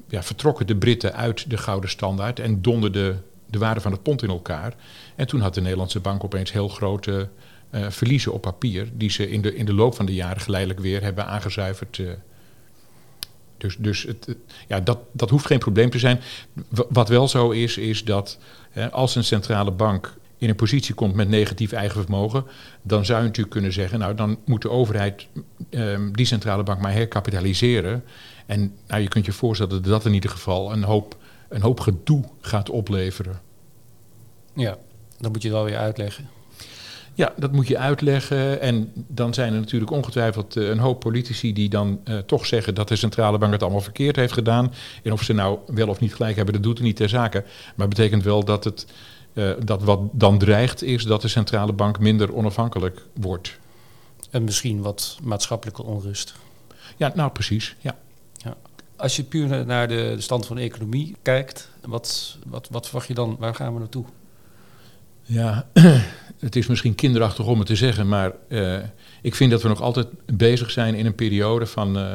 ja, 0.07 0.23
vertrokken 0.23 0.67
de 0.67 0.75
Britten 0.75 1.13
uit 1.15 1.49
de 1.49 1.57
gouden 1.57 1.89
standaard 1.89 2.39
en 2.39 2.61
donderden 2.61 3.23
de 3.45 3.57
waarde 3.57 3.81
van 3.81 3.91
het 3.91 4.03
pond 4.03 4.23
in 4.23 4.29
elkaar. 4.29 4.73
En 5.15 5.27
toen 5.27 5.41
had 5.41 5.53
de 5.53 5.61
Nederlandse 5.61 5.99
bank 5.99 6.23
opeens 6.23 6.51
heel 6.51 6.67
grote 6.67 7.29
verliezen 7.71 8.33
op 8.33 8.41
papier, 8.41 8.89
die 8.93 9.09
ze 9.09 9.29
in 9.29 9.41
de, 9.41 9.55
in 9.55 9.65
de 9.65 9.73
loop 9.73 9.95
van 9.95 10.05
de 10.05 10.13
jaren 10.13 10.41
geleidelijk 10.41 10.79
weer 10.79 11.03
hebben 11.03 11.25
aangezuiverd 11.25 11.99
dus, 13.61 13.75
dus 13.77 14.03
het, 14.03 14.35
ja, 14.67 14.79
dat, 14.79 14.99
dat 15.11 15.29
hoeft 15.29 15.45
geen 15.45 15.59
probleem 15.59 15.89
te 15.89 15.99
zijn. 15.99 16.19
wat 16.89 17.09
wel 17.09 17.27
zo 17.27 17.49
is, 17.49 17.77
is 17.77 18.03
dat 18.03 18.37
als 18.91 19.15
een 19.15 19.23
centrale 19.23 19.71
bank 19.71 20.13
in 20.37 20.49
een 20.49 20.55
positie 20.55 20.93
komt 20.93 21.15
met 21.15 21.29
negatief 21.29 21.71
eigen 21.71 22.01
vermogen, 22.01 22.45
dan 22.81 23.05
zou 23.05 23.19
je 23.19 23.25
natuurlijk 23.25 23.53
kunnen 23.53 23.73
zeggen, 23.73 23.99
nou 23.99 24.15
dan 24.15 24.37
moet 24.45 24.61
de 24.61 24.69
overheid 24.69 25.27
um, 25.69 26.15
die 26.15 26.25
centrale 26.25 26.63
bank 26.63 26.81
maar 26.81 26.93
herkapitaliseren. 26.93 28.03
En 28.45 28.73
nou, 28.87 29.01
je 29.01 29.07
kunt 29.07 29.25
je 29.25 29.31
voorstellen 29.31 29.73
dat 29.73 29.83
dat 29.83 30.05
in 30.05 30.13
ieder 30.13 30.29
geval 30.29 30.71
een 30.71 30.83
hoop, 30.83 31.17
een 31.49 31.61
hoop 31.61 31.79
gedoe 31.79 32.23
gaat 32.41 32.69
opleveren. 32.69 33.41
Ja, 34.53 34.77
dan 35.17 35.31
moet 35.31 35.41
je 35.41 35.51
wel 35.51 35.63
weer 35.63 35.77
uitleggen. 35.77 36.29
Ja, 37.13 37.33
dat 37.37 37.51
moet 37.51 37.67
je 37.67 37.77
uitleggen. 37.77 38.61
En 38.61 38.91
dan 39.07 39.33
zijn 39.33 39.53
er 39.53 39.59
natuurlijk 39.59 39.91
ongetwijfeld 39.91 40.55
eh, 40.55 40.67
een 40.67 40.79
hoop 40.79 40.99
politici 40.99 41.53
die 41.53 41.69
dan 41.69 41.99
uh, 42.05 42.17
toch 42.17 42.45
zeggen 42.45 42.75
dat 42.75 42.87
de 42.87 42.95
centrale 42.95 43.37
bank 43.37 43.51
het 43.51 43.61
allemaal 43.61 43.81
verkeerd 43.81 44.15
heeft 44.15 44.33
gedaan. 44.33 44.73
En 45.03 45.11
of 45.11 45.23
ze 45.23 45.33
nou 45.33 45.59
wel 45.67 45.87
of 45.87 45.99
niet 45.99 46.15
gelijk 46.15 46.35
hebben, 46.35 46.53
dat 46.53 46.63
doet 46.63 46.77
er 46.77 46.83
niet 46.83 46.95
ter 46.95 47.09
zake. 47.09 47.43
Maar 47.75 47.87
het 47.87 47.95
betekent 47.95 48.23
wel 48.23 48.43
dat, 48.43 48.63
het, 48.63 48.85
uh, 49.33 49.51
dat 49.63 49.83
wat 49.83 49.99
dan 50.11 50.37
dreigt 50.37 50.83
is 50.83 51.03
dat 51.03 51.21
de 51.21 51.27
centrale 51.27 51.73
bank 51.73 51.99
minder 51.99 52.33
onafhankelijk 52.33 53.05
wordt. 53.13 53.59
En 54.29 54.43
misschien 54.43 54.81
wat 54.81 55.17
maatschappelijke 55.23 55.83
onrust. 55.83 56.33
Ja, 56.97 57.11
nou 57.15 57.31
precies. 57.31 57.75
Ja. 57.79 57.97
ja. 58.33 58.57
Als 58.95 59.15
je 59.15 59.23
puur 59.23 59.65
naar 59.65 59.87
de, 59.87 60.13
de 60.15 60.21
stand 60.21 60.45
van 60.45 60.55
de 60.55 60.61
economie 60.61 61.15
kijkt, 61.21 61.69
wat, 61.85 62.37
wat, 62.47 62.67
wat 62.71 62.85
verwacht 62.85 63.07
je 63.07 63.13
dan? 63.13 63.35
Waar 63.39 63.55
gaan 63.55 63.73
we 63.73 63.79
naartoe? 63.79 64.05
Ja, 65.31 65.67
het 66.39 66.55
is 66.55 66.67
misschien 66.67 66.95
kinderachtig 66.95 67.45
om 67.45 67.57
het 67.57 67.67
te 67.67 67.75
zeggen, 67.75 68.07
maar 68.07 68.31
uh, 68.47 68.77
ik 69.21 69.35
vind 69.35 69.51
dat 69.51 69.61
we 69.61 69.67
nog 69.67 69.81
altijd 69.81 70.07
bezig 70.25 70.71
zijn 70.71 70.95
in 70.95 71.05
een 71.05 71.15
periode 71.15 71.65
van, 71.65 71.97
uh, 71.97 72.13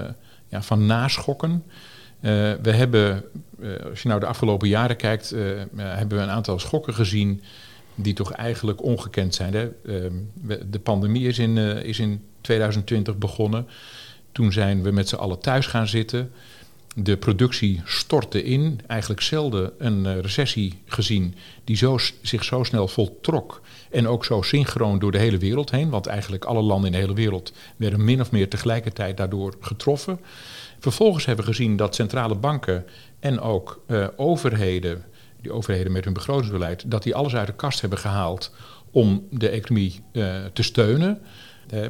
ja, 0.49 0.63
van 0.63 0.87
naschokken. 0.87 1.65
Uh, 2.21 2.31
we 2.63 2.73
hebben, 2.73 3.25
als 3.91 4.03
je 4.03 4.09
nou 4.09 4.21
de 4.21 4.27
afgelopen 4.27 4.69
jaren 4.69 4.97
kijkt, 4.97 5.31
hebben 5.77 6.19
we 6.19 6.25
een 6.25 6.31
aantal 6.31 6.59
schokken 6.59 6.95
gezien 6.95 7.43
die 7.95 8.15
toch 8.15 8.33
eigenlijk 8.33 8.83
ongekend 8.83 9.35
zijn. 9.35 9.55
Hè? 9.55 9.69
de 10.71 10.79
pandemie 10.83 11.27
is 11.27 11.39
in, 11.39 11.57
is 11.59 11.99
in 11.99 12.25
2020 12.41 13.19
begonnen. 13.19 13.67
Toen 14.33 14.53
zijn 14.53 14.83
we 14.83 14.91
met 14.91 15.09
z'n 15.09 15.15
allen 15.17 15.39
thuis 15.39 15.67
gaan 15.67 15.89
zitten. 15.89 16.31
De 16.99 17.17
productie 17.17 17.81
stortte 17.85 18.43
in. 18.43 18.81
Eigenlijk 18.87 19.21
zelden 19.21 19.73
een 19.79 20.21
recessie 20.21 20.83
gezien 20.87 21.35
die 21.65 21.77
zo, 21.77 21.99
zich 22.23 22.45
zo 22.45 22.63
snel 22.63 22.89
voltrok. 22.89 23.61
En 23.91 24.09
ook 24.09 24.25
zo 24.25 24.43
synchroon 24.43 24.99
door 24.99 25.13
de 25.13 25.19
hele 25.19 25.39
wereld 25.39 25.71
heen. 25.71 25.91
Want 25.91 26.07
eigenlijk 26.07 26.45
alle 26.45 26.63
landen 26.63 26.87
in 26.87 26.93
de 26.93 26.99
hele 26.99 27.15
wereld 27.15 27.53
werden 27.77 28.05
min 28.05 28.21
of 28.21 28.31
meer 28.31 28.49
tegelijkertijd 28.49 29.17
daardoor 29.17 29.55
getroffen. 29.61 30.21
Vervolgens 30.79 31.25
hebben 31.25 31.45
we 31.45 31.51
gezien 31.51 31.77
dat 31.77 31.95
centrale 31.95 32.35
banken 32.35 32.85
en 33.21 33.41
ook 33.41 33.83
uh, 33.87 34.07
overheden, 34.17 35.05
die 35.41 35.53
overheden 35.53 35.93
met 35.93 36.05
hun 36.05 36.13
begrotingsbeleid, 36.13 36.91
dat 36.91 37.03
die 37.03 37.15
alles 37.15 37.35
uit 37.35 37.47
de 37.47 37.55
kast 37.55 37.81
hebben 37.81 37.99
gehaald 37.99 38.55
om 38.91 39.27
de 39.31 39.49
economie 39.49 40.01
uh, 40.13 40.35
te 40.53 40.63
steunen. 40.63 41.21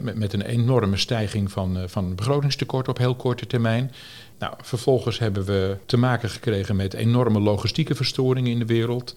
Met, 0.00 0.14
met, 0.14 0.32
een 0.32 0.42
enorme 0.42 0.96
stijging 0.96 1.52
van, 1.52 1.78
van 1.86 2.14
begrotingstekort 2.14 2.88
op 2.88 2.98
heel 2.98 3.14
korte 3.14 3.46
termijn. 3.46 3.92
Nou, 4.38 4.54
vervolgens 4.62 5.18
hebben 5.18 5.44
we 5.44 5.76
te 5.86 5.96
maken 5.96 6.30
gekregen 6.30 6.76
met 6.76 6.94
enorme 6.94 7.40
logistieke 7.40 7.94
verstoringen 7.94 8.50
in 8.50 8.58
de 8.58 8.66
wereld. 8.66 9.16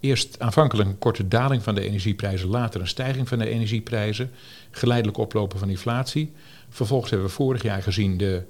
Eerst 0.00 0.40
aanvankelijk 0.40 0.88
een 0.88 0.98
korte 0.98 1.28
daling 1.28 1.62
van 1.62 1.74
de 1.74 1.80
energieprijzen, 1.80 2.48
later 2.48 2.80
een 2.80 2.88
stijging 2.88 3.28
van 3.28 3.38
de 3.38 3.48
energieprijzen, 3.48 4.30
geleidelijk 4.70 5.18
oplopen 5.18 5.58
van 5.58 5.70
inflatie. 5.70 6.32
Vervolgens 6.68 7.10
hebben 7.10 7.28
we 7.28 7.34
vorig 7.34 7.62
jaar 7.62 7.82
gezien 7.82 8.16
de, 8.16 8.42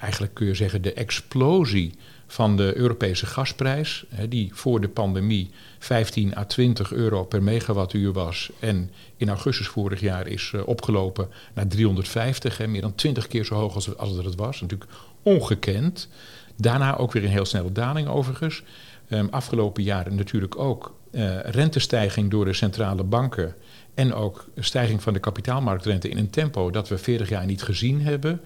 eigenlijk 0.00 0.34
kun 0.34 0.46
je 0.46 0.54
zeggen, 0.54 0.82
de 0.82 0.92
explosie 0.92 1.94
van 2.26 2.56
de 2.56 2.76
Europese 2.76 3.26
gasprijs, 3.26 4.04
die 4.28 4.50
voor 4.54 4.80
de 4.80 4.88
pandemie 4.88 5.50
15 5.78 6.36
à 6.36 6.44
20 6.44 6.92
euro 6.92 7.24
per 7.24 7.42
megawattuur 7.42 8.12
was 8.12 8.50
en 8.58 8.90
in 9.16 9.28
augustus 9.28 9.66
vorig 9.66 10.00
jaar 10.00 10.26
is 10.26 10.52
uh, 10.54 10.66
opgelopen 10.66 11.28
naar 11.54 11.66
350, 11.66 12.58
hè, 12.58 12.66
meer 12.66 12.80
dan 12.80 12.94
20 12.94 13.26
keer 13.26 13.44
zo 13.44 13.54
hoog 13.54 13.74
als, 13.74 13.96
als 13.96 14.16
het 14.16 14.34
was. 14.34 14.60
Natuurlijk 14.60 14.90
ongekend. 15.22 16.08
Daarna 16.56 16.96
ook 16.96 17.12
weer 17.12 17.24
een 17.24 17.30
heel 17.30 17.44
snelle 17.44 17.72
daling 17.72 18.08
overigens. 18.08 18.62
Um, 19.08 19.28
afgelopen 19.30 19.82
jaren 19.82 20.14
natuurlijk 20.14 20.58
ook 20.58 20.94
uh, 21.10 21.40
rentestijging 21.40 22.30
door 22.30 22.44
de 22.44 22.52
centrale 22.52 23.04
banken 23.04 23.54
en 23.94 24.14
ook 24.14 24.44
stijging 24.58 25.02
van 25.02 25.12
de 25.12 25.18
kapitaalmarktrente 25.18 26.08
in 26.08 26.18
een 26.18 26.30
tempo 26.30 26.70
dat 26.70 26.88
we 26.88 26.98
40 26.98 27.28
jaar 27.28 27.46
niet 27.46 27.62
gezien 27.62 28.02
hebben. 28.02 28.40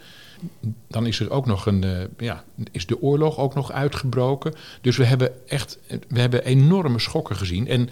Dan 0.89 1.07
is 1.07 1.21
er 1.21 1.31
ook 1.31 1.47
nog 1.47 1.67
een, 1.67 1.85
uh, 1.85 1.99
ja, 2.19 2.45
is 2.71 2.87
de 2.87 3.03
oorlog 3.03 3.39
ook 3.39 3.55
nog 3.55 3.73
uitgebroken. 3.73 4.55
Dus 4.81 4.97
we 4.97 5.05
hebben 5.05 5.49
echt, 5.49 5.79
we 6.09 6.21
hebben 6.21 6.45
enorme 6.45 6.99
schokken 6.99 7.37
gezien. 7.37 7.69
En 7.69 7.89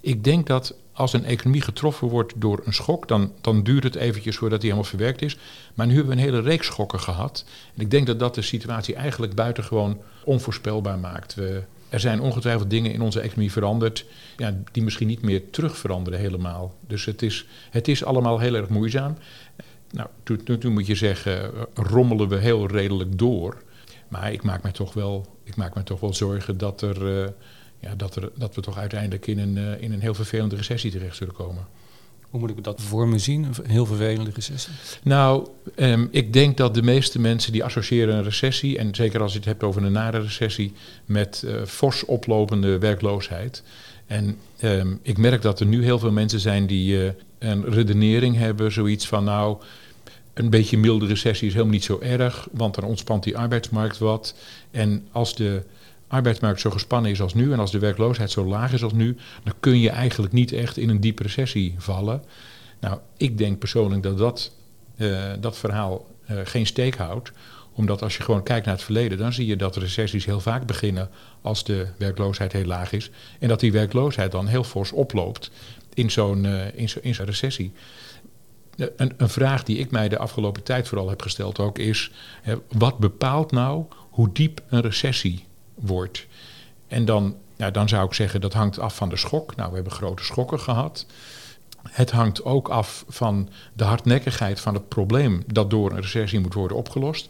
ik 0.00 0.24
denk 0.24 0.46
dat 0.46 0.74
als 0.96 1.12
een 1.12 1.24
economie 1.24 1.60
getroffen 1.60 2.08
wordt 2.08 2.32
door 2.36 2.60
een 2.64 2.74
schok, 2.74 3.08
dan, 3.08 3.32
dan 3.40 3.62
duurt 3.62 3.84
het 3.84 3.94
eventjes 3.94 4.36
voordat 4.36 4.60
die 4.60 4.70
helemaal 4.70 4.90
verwerkt 4.90 5.22
is. 5.22 5.36
Maar 5.74 5.86
nu 5.86 5.94
hebben 5.94 6.16
we 6.16 6.20
een 6.20 6.28
hele 6.28 6.40
reeks 6.40 6.66
schokken 6.66 7.00
gehad. 7.00 7.44
En 7.74 7.82
ik 7.82 7.90
denk 7.90 8.06
dat 8.06 8.18
dat 8.18 8.34
de 8.34 8.42
situatie 8.42 8.94
eigenlijk 8.94 9.34
buitengewoon 9.34 10.00
onvoorspelbaar 10.24 10.98
maakt. 10.98 11.36
Er 11.88 12.00
zijn 12.00 12.20
ongetwijfeld 12.20 12.70
dingen 12.70 12.92
in 12.92 13.00
onze 13.00 13.20
economie 13.20 13.52
veranderd 13.52 14.04
ja, 14.36 14.54
die 14.72 14.82
misschien 14.82 15.06
niet 15.06 15.22
meer 15.22 15.50
terug 15.50 15.78
veranderen 15.78 16.18
helemaal. 16.18 16.74
Dus 16.86 17.04
het 17.04 17.22
is, 17.22 17.46
het 17.70 17.88
is 17.88 18.04
allemaal 18.04 18.38
heel 18.38 18.54
erg 18.54 18.68
moeizaam. 18.68 19.16
Nou, 19.90 20.08
toen, 20.44 20.72
moet 20.72 20.86
je 20.86 20.94
zeggen, 20.94 21.50
rommelen 21.74 22.28
we 22.28 22.36
heel 22.36 22.66
redelijk 22.66 23.18
door. 23.18 23.62
Maar 24.08 24.32
ik 24.32 24.42
maak 24.42 24.62
me 24.62 24.70
toch 24.70 24.94
wel, 24.94 25.26
ik 25.44 25.56
maak 25.56 25.74
me 25.74 25.82
toch 25.82 26.00
wel 26.00 26.14
zorgen 26.14 26.58
dat, 26.58 26.82
er, 26.82 27.22
uh, 27.22 27.28
ja, 27.86 27.94
dat, 27.94 28.16
er, 28.16 28.30
dat 28.34 28.54
we 28.54 28.60
toch 28.60 28.78
uiteindelijk 28.78 29.26
in 29.26 29.38
een, 29.38 29.56
uh, 29.56 29.82
in 29.82 29.92
een 29.92 30.00
heel 30.00 30.14
vervelende 30.14 30.56
recessie 30.56 30.90
terecht 30.90 31.16
zullen 31.16 31.34
komen. 31.34 31.66
Hoe 32.30 32.40
moet 32.40 32.50
ik 32.50 32.64
dat 32.64 32.80
voor 32.80 33.08
me 33.08 33.18
zien, 33.18 33.44
een 33.44 33.70
heel 33.70 33.86
vervelende 33.86 34.30
recessie? 34.34 34.72
Nou, 35.02 35.48
um, 35.76 36.08
ik 36.10 36.32
denk 36.32 36.56
dat 36.56 36.74
de 36.74 36.82
meeste 36.82 37.18
mensen 37.18 37.52
die 37.52 37.64
associëren 37.64 38.14
een 38.14 38.22
recessie, 38.22 38.78
en 38.78 38.94
zeker 38.94 39.20
als 39.20 39.32
je 39.32 39.38
het 39.38 39.46
hebt 39.46 39.62
over 39.62 39.84
een 39.84 39.92
nare 39.92 40.20
recessie, 40.20 40.72
met 41.04 41.42
uh, 41.44 41.62
fors 41.64 42.04
oplopende 42.04 42.78
werkloosheid. 42.78 43.62
En 44.06 44.36
um, 44.62 44.98
ik 45.02 45.18
merk 45.18 45.42
dat 45.42 45.60
er 45.60 45.66
nu 45.66 45.84
heel 45.84 45.98
veel 45.98 46.12
mensen 46.12 46.40
zijn 46.40 46.66
die 46.66 47.04
uh, 47.04 47.10
een 47.38 47.64
redenering 47.64 48.36
hebben, 48.36 48.72
zoiets 48.72 49.06
van 49.06 49.24
nou, 49.24 49.56
een 50.34 50.50
beetje 50.50 50.78
milde 50.78 51.06
recessie 51.06 51.46
is 51.46 51.52
helemaal 51.52 51.74
niet 51.74 51.84
zo 51.84 51.98
erg, 52.00 52.48
want 52.52 52.74
dan 52.74 52.84
ontspant 52.84 53.22
die 53.22 53.38
arbeidsmarkt 53.38 53.98
wat. 53.98 54.34
En 54.70 55.06
als 55.12 55.34
de 55.34 55.62
arbeidsmarkt 56.08 56.60
zo 56.60 56.70
gespannen 56.70 57.10
is 57.10 57.20
als 57.20 57.34
nu 57.34 57.52
en 57.52 57.58
als 57.58 57.70
de 57.70 57.78
werkloosheid 57.78 58.30
zo 58.30 58.44
laag 58.44 58.72
is 58.72 58.82
als 58.82 58.92
nu, 58.92 59.16
dan 59.44 59.54
kun 59.60 59.80
je 59.80 59.90
eigenlijk 59.90 60.32
niet 60.32 60.52
echt 60.52 60.76
in 60.76 60.88
een 60.88 61.00
diepe 61.00 61.22
recessie 61.22 61.74
vallen. 61.78 62.22
Nou, 62.80 62.98
ik 63.16 63.38
denk 63.38 63.58
persoonlijk 63.58 64.02
dat 64.02 64.18
dat, 64.18 64.52
uh, 64.96 65.32
dat 65.40 65.58
verhaal 65.58 66.06
uh, 66.30 66.40
geen 66.44 66.66
steek 66.66 66.96
houdt 66.96 67.32
omdat 67.76 68.02
als 68.02 68.16
je 68.16 68.22
gewoon 68.22 68.42
kijkt 68.42 68.66
naar 68.66 68.74
het 68.74 68.84
verleden, 68.84 69.18
dan 69.18 69.32
zie 69.32 69.46
je 69.46 69.56
dat 69.56 69.76
recessies 69.76 70.24
heel 70.24 70.40
vaak 70.40 70.66
beginnen 70.66 71.10
als 71.42 71.64
de 71.64 71.86
werkloosheid 71.98 72.52
heel 72.52 72.64
laag 72.64 72.92
is. 72.92 73.10
En 73.38 73.48
dat 73.48 73.60
die 73.60 73.72
werkloosheid 73.72 74.32
dan 74.32 74.46
heel 74.46 74.64
fors 74.64 74.92
oploopt 74.92 75.50
in 75.94 76.10
zo'n 76.10 76.44
uh, 76.44 76.74
in 76.74 76.88
zo, 76.88 76.98
in 77.02 77.14
zo'n 77.14 77.26
recessie. 77.26 77.72
Een, 78.76 79.12
een, 79.16 79.28
vraag 79.28 79.62
die 79.62 79.78
ik 79.78 79.90
mij 79.90 80.08
de 80.08 80.18
afgelopen 80.18 80.62
tijd 80.62 80.88
vooral 80.88 81.08
heb 81.08 81.22
gesteld 81.22 81.58
ook 81.58 81.78
is: 81.78 82.10
hè, 82.42 82.54
wat 82.68 82.98
bepaalt 82.98 83.50
nou 83.50 83.84
hoe 84.10 84.32
diep 84.32 84.62
een 84.68 84.80
recessie 84.80 85.44
wordt? 85.76 86.26
En 86.88 87.04
dan, 87.04 87.36
ja, 87.56 87.70
dan 87.70 87.88
zou 87.88 88.06
ik 88.06 88.14
zeggen 88.14 88.40
dat 88.40 88.52
hangt 88.52 88.78
af 88.78 88.96
van 88.96 89.08
de 89.08 89.16
schok. 89.16 89.56
Nou, 89.56 89.68
we 89.68 89.74
hebben 89.74 89.92
grote 89.92 90.24
schokken 90.24 90.60
gehad. 90.60 91.06
Het 91.90 92.10
hangt 92.10 92.44
ook 92.44 92.68
af 92.68 93.04
van 93.08 93.48
de 93.72 93.84
hardnekkigheid 93.84 94.60
van 94.60 94.74
het 94.74 94.88
probleem 94.88 95.42
dat 95.46 95.70
door 95.70 95.90
een 95.90 96.00
recessie 96.00 96.40
moet 96.40 96.54
worden 96.54 96.76
opgelost. 96.76 97.28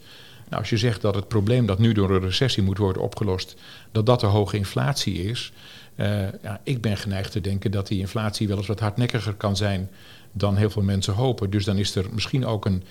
Nou, 0.49 0.61
als 0.61 0.69
je 0.69 0.77
zegt 0.77 1.01
dat 1.01 1.15
het 1.15 1.27
probleem 1.27 1.65
dat 1.65 1.79
nu 1.79 1.91
door 1.93 2.09
een 2.09 2.21
recessie 2.21 2.63
moet 2.63 2.77
worden 2.77 3.01
opgelost, 3.01 3.55
dat 3.91 4.05
dat 4.05 4.19
de 4.19 4.25
hoge 4.25 4.57
inflatie 4.57 5.23
is. 5.23 5.53
Uh, 5.95 6.21
ja, 6.43 6.61
ik 6.63 6.81
ben 6.81 6.97
geneigd 6.97 7.31
te 7.31 7.41
denken 7.41 7.71
dat 7.71 7.87
die 7.87 7.99
inflatie 7.99 8.47
wel 8.47 8.57
eens 8.57 8.67
wat 8.67 8.79
hardnekkiger 8.79 9.33
kan 9.33 9.55
zijn 9.55 9.89
dan 10.31 10.55
heel 10.55 10.69
veel 10.69 10.81
mensen 10.81 11.13
hopen. 11.13 11.49
Dus 11.49 11.65
dan 11.65 11.77
is 11.77 11.95
er 11.95 12.05
misschien 12.11 12.45
ook 12.45 12.65
een, 12.65 12.83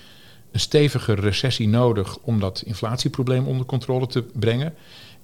een 0.51 0.59
stevige 0.59 1.13
recessie 1.13 1.67
nodig 1.67 2.17
om 2.17 2.39
dat 2.39 2.61
inflatieprobleem 2.65 3.47
onder 3.47 3.65
controle 3.65 4.07
te 4.07 4.21
brengen. 4.21 4.73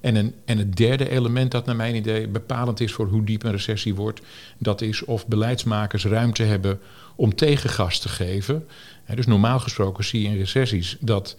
En, 0.04 0.14
een, 0.14 0.34
en 0.44 0.58
het 0.58 0.76
derde 0.76 1.10
element 1.10 1.50
dat 1.50 1.66
naar 1.66 1.76
mijn 1.76 1.94
idee 1.94 2.28
bepalend 2.28 2.80
is 2.80 2.92
voor 2.92 3.06
hoe 3.06 3.24
diep 3.24 3.42
een 3.42 3.50
recessie 3.50 3.94
wordt, 3.94 4.20
dat 4.58 4.80
is 4.80 5.04
of 5.04 5.26
beleidsmakers 5.26 6.04
ruimte 6.04 6.42
hebben 6.42 6.80
om 7.16 7.34
tegengas 7.34 7.98
te 7.98 8.08
geven. 8.08 8.66
Dus 9.14 9.26
normaal 9.26 9.58
gesproken 9.58 10.04
zie 10.04 10.22
je 10.22 10.28
in 10.28 10.36
recessies 10.36 10.96
dat 11.00 11.36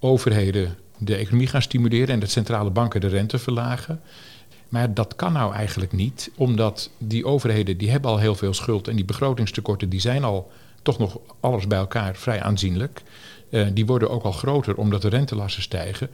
overheden 0.00 0.76
de 0.96 1.16
economie 1.16 1.46
gaan 1.46 1.62
stimuleren 1.62 2.08
en 2.08 2.20
dat 2.20 2.30
centrale 2.30 2.70
banken 2.70 3.00
de 3.00 3.08
rente 3.08 3.38
verlagen. 3.38 4.00
Maar 4.68 4.94
dat 4.94 5.16
kan 5.16 5.32
nou 5.32 5.54
eigenlijk 5.54 5.92
niet, 5.92 6.30
omdat 6.36 6.90
die 6.98 7.26
overheden 7.26 7.76
die 7.76 7.90
hebben 7.90 8.10
al 8.10 8.18
heel 8.18 8.34
veel 8.34 8.54
schuld 8.54 8.88
en 8.88 8.96
die 8.96 9.04
begrotingstekorten 9.04 9.88
die 9.88 10.00
zijn 10.00 10.24
al 10.24 10.50
toch 10.82 10.98
nog 10.98 11.18
alles 11.40 11.66
bij 11.66 11.78
elkaar 11.78 12.16
vrij 12.16 12.42
aanzienlijk. 12.42 13.02
Uh, 13.50 13.66
die 13.72 13.86
worden 13.86 14.10
ook 14.10 14.22
al 14.22 14.32
groter 14.32 14.76
omdat 14.76 15.02
de 15.02 15.08
rentelasten 15.08 15.62
stijgen. 15.62 16.10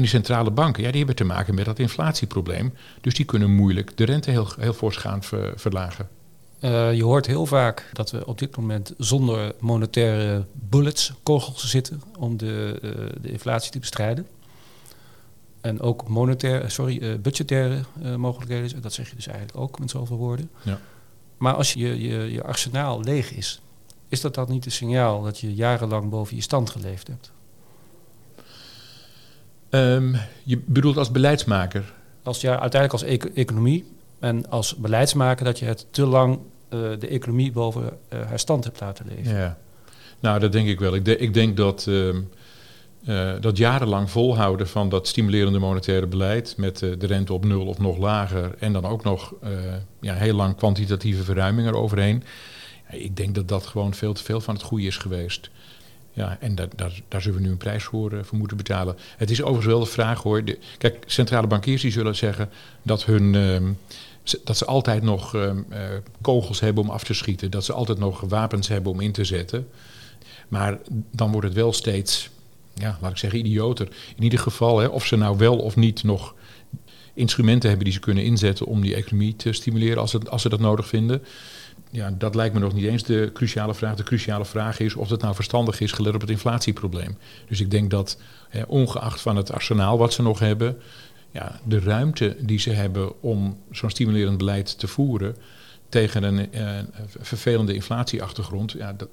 En 0.00 0.06
die 0.06 0.14
centrale 0.14 0.50
banken, 0.50 0.82
ja, 0.82 0.88
die 0.88 0.98
hebben 0.98 1.16
te 1.16 1.24
maken 1.24 1.54
met 1.54 1.64
dat 1.64 1.78
inflatieprobleem. 1.78 2.74
Dus 3.00 3.14
die 3.14 3.24
kunnen 3.24 3.54
moeilijk 3.54 3.96
de 3.96 4.04
rente 4.04 4.30
heel, 4.30 4.48
heel 4.58 4.72
fors 4.72 4.96
gaan 4.96 5.22
ver, 5.22 5.52
verlagen. 5.56 6.08
Uh, 6.60 6.94
je 6.94 7.04
hoort 7.04 7.26
heel 7.26 7.46
vaak 7.46 7.90
dat 7.92 8.10
we 8.10 8.26
op 8.26 8.38
dit 8.38 8.56
moment 8.56 8.94
zonder 8.98 9.52
monetaire 9.58 10.44
bullets, 10.52 11.12
kogels 11.22 11.70
zitten 11.70 12.02
om 12.18 12.36
de, 12.36 12.78
uh, 12.82 12.90
de 13.20 13.30
inflatie 13.30 13.70
te 13.70 13.78
bestrijden. 13.78 14.26
En 15.60 15.80
ook 15.80 16.08
monetaire, 16.08 16.68
sorry, 16.68 16.98
uh, 17.02 17.18
budgettaire 17.18 17.84
mogelijkheden, 18.16 18.82
dat 18.82 18.92
zeg 18.92 19.08
je 19.08 19.16
dus 19.16 19.26
eigenlijk 19.26 19.58
ook 19.58 19.78
met 19.78 19.90
zoveel 19.90 20.16
woorden. 20.16 20.50
Ja. 20.62 20.80
Maar 21.38 21.54
als 21.54 21.72
je, 21.72 22.00
je, 22.00 22.32
je 22.32 22.42
arsenaal 22.42 23.00
leeg 23.00 23.32
is, 23.32 23.60
is 24.08 24.20
dat 24.20 24.34
dan 24.34 24.50
niet 24.50 24.64
een 24.64 24.72
signaal 24.72 25.22
dat 25.22 25.38
je 25.38 25.54
jarenlang 25.54 26.10
boven 26.10 26.36
je 26.36 26.42
stand 26.42 26.70
geleefd 26.70 27.06
hebt? 27.06 27.32
Um, 29.70 30.16
je 30.42 30.60
bedoelt 30.66 30.96
als 30.96 31.10
beleidsmaker? 31.10 31.92
Als, 32.22 32.40
ja, 32.40 32.50
uiteindelijk 32.60 32.92
als 32.92 33.02
e 33.02 33.30
economie 33.34 33.84
en 34.18 34.50
als 34.50 34.76
beleidsmaker 34.76 35.44
dat 35.44 35.58
je 35.58 35.64
het 35.64 35.86
te 35.90 36.06
lang 36.06 36.38
uh, 36.38 36.80
de 36.98 37.06
economie 37.08 37.52
boven 37.52 37.82
uh, 37.82 38.20
haar 38.26 38.38
stand 38.38 38.64
hebt 38.64 38.80
laten 38.80 39.06
leven. 39.08 39.36
Ja, 39.36 39.58
nou 40.20 40.38
dat 40.38 40.52
denk 40.52 40.68
ik 40.68 40.80
wel. 40.80 40.94
Ik, 40.94 41.04
de, 41.04 41.16
ik 41.16 41.34
denk 41.34 41.56
dat, 41.56 41.86
uh, 41.88 43.32
dat 43.40 43.56
jarenlang 43.56 44.10
volhouden 44.10 44.68
van 44.68 44.88
dat 44.88 45.08
stimulerende 45.08 45.58
monetaire 45.58 46.06
beleid 46.06 46.54
met 46.56 46.78
de 46.78 47.06
rente 47.06 47.32
op 47.32 47.44
nul 47.44 47.66
of 47.66 47.78
nog 47.78 47.98
lager 47.98 48.54
en 48.58 48.72
dan 48.72 48.84
ook 48.84 49.04
nog 49.04 49.34
ja, 50.00 50.14
heel 50.14 50.34
lang 50.34 50.56
kwantitatieve 50.56 51.22
verruiming 51.22 51.68
eroverheen. 51.68 52.22
Ja, 52.90 52.98
ik 52.98 53.16
denk 53.16 53.34
dat 53.34 53.48
dat 53.48 53.66
gewoon 53.66 53.94
veel 53.94 54.12
te 54.12 54.24
veel 54.24 54.40
van 54.40 54.54
het 54.54 54.62
goede 54.62 54.86
is 54.86 54.96
geweest. 54.96 55.50
Ja, 56.12 56.36
en 56.40 56.54
daar, 56.54 57.22
zullen 57.22 57.38
we 57.38 57.44
nu 57.44 57.50
een 57.50 57.56
prijs 57.56 57.84
voor, 57.84 58.24
voor 58.24 58.38
moeten 58.38 58.56
betalen. 58.56 58.96
Het 59.16 59.30
is 59.30 59.40
overigens 59.40 59.66
wel 59.66 59.80
de 59.80 59.90
vraag 59.90 60.22
hoor. 60.22 60.44
De, 60.44 60.58
kijk, 60.78 61.04
centrale 61.06 61.46
bankiers 61.46 61.82
die 61.82 61.90
zullen 61.90 62.16
zeggen 62.16 62.50
dat 62.82 63.04
hun 63.04 63.34
ehm, 63.34 63.72
dat 64.44 64.56
ze 64.56 64.64
altijd 64.64 65.02
nog 65.02 65.34
uh, 65.34 65.52
kogels 66.20 66.60
hebben 66.60 66.82
om 66.84 66.90
af 66.90 67.04
te 67.04 67.14
schieten, 67.14 67.50
dat 67.50 67.64
ze 67.64 67.72
altijd 67.72 67.98
nog 67.98 68.20
wapens 68.20 68.68
hebben 68.68 68.92
om 68.92 69.00
in 69.00 69.12
te 69.12 69.24
zetten. 69.24 69.68
Maar 70.48 70.78
dan 71.10 71.32
wordt 71.32 71.46
het 71.46 71.56
wel 71.56 71.72
steeds, 71.72 72.30
ja, 72.74 72.98
laat 73.00 73.10
ik 73.10 73.16
zeggen, 73.16 73.38
idioter. 73.38 73.88
In 74.16 74.22
ieder 74.22 74.38
geval, 74.38 74.78
hè, 74.78 74.86
of 74.86 75.06
ze 75.06 75.16
nou 75.16 75.36
wel 75.36 75.58
of 75.58 75.76
niet 75.76 76.02
nog 76.02 76.34
instrumenten 77.14 77.68
hebben 77.68 77.86
die 77.86 77.94
ze 77.94 78.00
kunnen 78.00 78.24
inzetten 78.24 78.66
om 78.66 78.80
die 78.80 78.94
economie 78.94 79.36
te 79.36 79.52
stimuleren 79.52 80.00
als, 80.00 80.28
als 80.28 80.42
ze 80.42 80.48
dat 80.48 80.60
nodig 80.60 80.86
vinden. 80.86 81.22
Ja, 81.90 82.10
dat 82.18 82.34
lijkt 82.34 82.54
me 82.54 82.60
nog 82.60 82.72
niet 82.72 82.84
eens 82.84 83.02
de 83.02 83.30
cruciale 83.32 83.74
vraag. 83.74 83.96
De 83.96 84.02
cruciale 84.02 84.44
vraag 84.44 84.80
is 84.80 84.94
of 84.94 85.08
dat 85.08 85.22
nou 85.22 85.34
verstandig 85.34 85.80
is 85.80 85.92
gelet 85.92 86.14
op 86.14 86.20
het 86.20 86.30
inflatieprobleem. 86.30 87.16
Dus 87.48 87.60
ik 87.60 87.70
denk 87.70 87.90
dat, 87.90 88.18
hè, 88.48 88.62
ongeacht 88.62 89.20
van 89.20 89.36
het 89.36 89.52
arsenaal 89.52 89.98
wat 89.98 90.12
ze 90.12 90.22
nog 90.22 90.38
hebben, 90.38 90.78
ja, 91.30 91.60
de 91.64 91.80
ruimte 91.80 92.36
die 92.40 92.58
ze 92.58 92.70
hebben 92.70 93.22
om 93.22 93.58
zo'n 93.70 93.90
stimulerend 93.90 94.38
beleid 94.38 94.78
te 94.78 94.88
voeren 94.88 95.36
tegen 95.88 96.22
een 96.22 96.48
uh, 96.54 96.78
vervelende 97.18 97.74
inflatieachtergrond, 97.74 98.72
ja, 98.72 98.92
dat, 98.92 99.08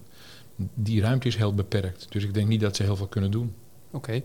die 0.73 1.01
ruimte 1.01 1.27
is 1.27 1.35
heel 1.35 1.53
beperkt. 1.53 2.07
Dus 2.09 2.23
ik 2.23 2.33
denk 2.33 2.47
niet 2.47 2.61
dat 2.61 2.75
ze 2.75 2.83
heel 2.83 2.95
veel 2.95 3.07
kunnen 3.07 3.31
doen. 3.31 3.53
Oké. 3.87 3.95
Okay. 3.97 4.23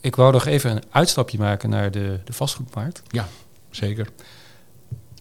Ik 0.00 0.16
wou 0.16 0.32
nog 0.32 0.46
even 0.46 0.70
een 0.70 0.82
uitstapje 0.90 1.38
maken 1.38 1.70
naar 1.70 1.90
de, 1.90 2.18
de 2.24 2.32
vastgoedmarkt. 2.32 3.02
Ja, 3.08 3.28
zeker. 3.70 4.08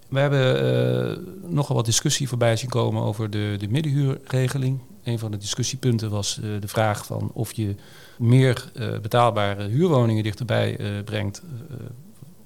We 0.09 0.19
hebben 0.19 0.63
uh, 0.63 1.51
nogal 1.51 1.75
wat 1.75 1.85
discussie 1.85 2.27
voorbij 2.27 2.55
zien 2.55 2.69
komen 2.69 3.03
over 3.03 3.29
de, 3.29 3.55
de 3.57 3.67
middenhuurregeling. 3.67 4.79
Een 5.03 5.19
van 5.19 5.31
de 5.31 5.37
discussiepunten 5.37 6.09
was 6.09 6.39
uh, 6.43 6.61
de 6.61 6.67
vraag 6.67 7.05
van 7.05 7.31
of 7.33 7.53
je 7.53 7.75
meer 8.17 8.71
uh, 8.73 8.99
betaalbare 8.99 9.67
huurwoningen 9.67 10.23
dichterbij 10.23 10.79
brengt 11.05 11.41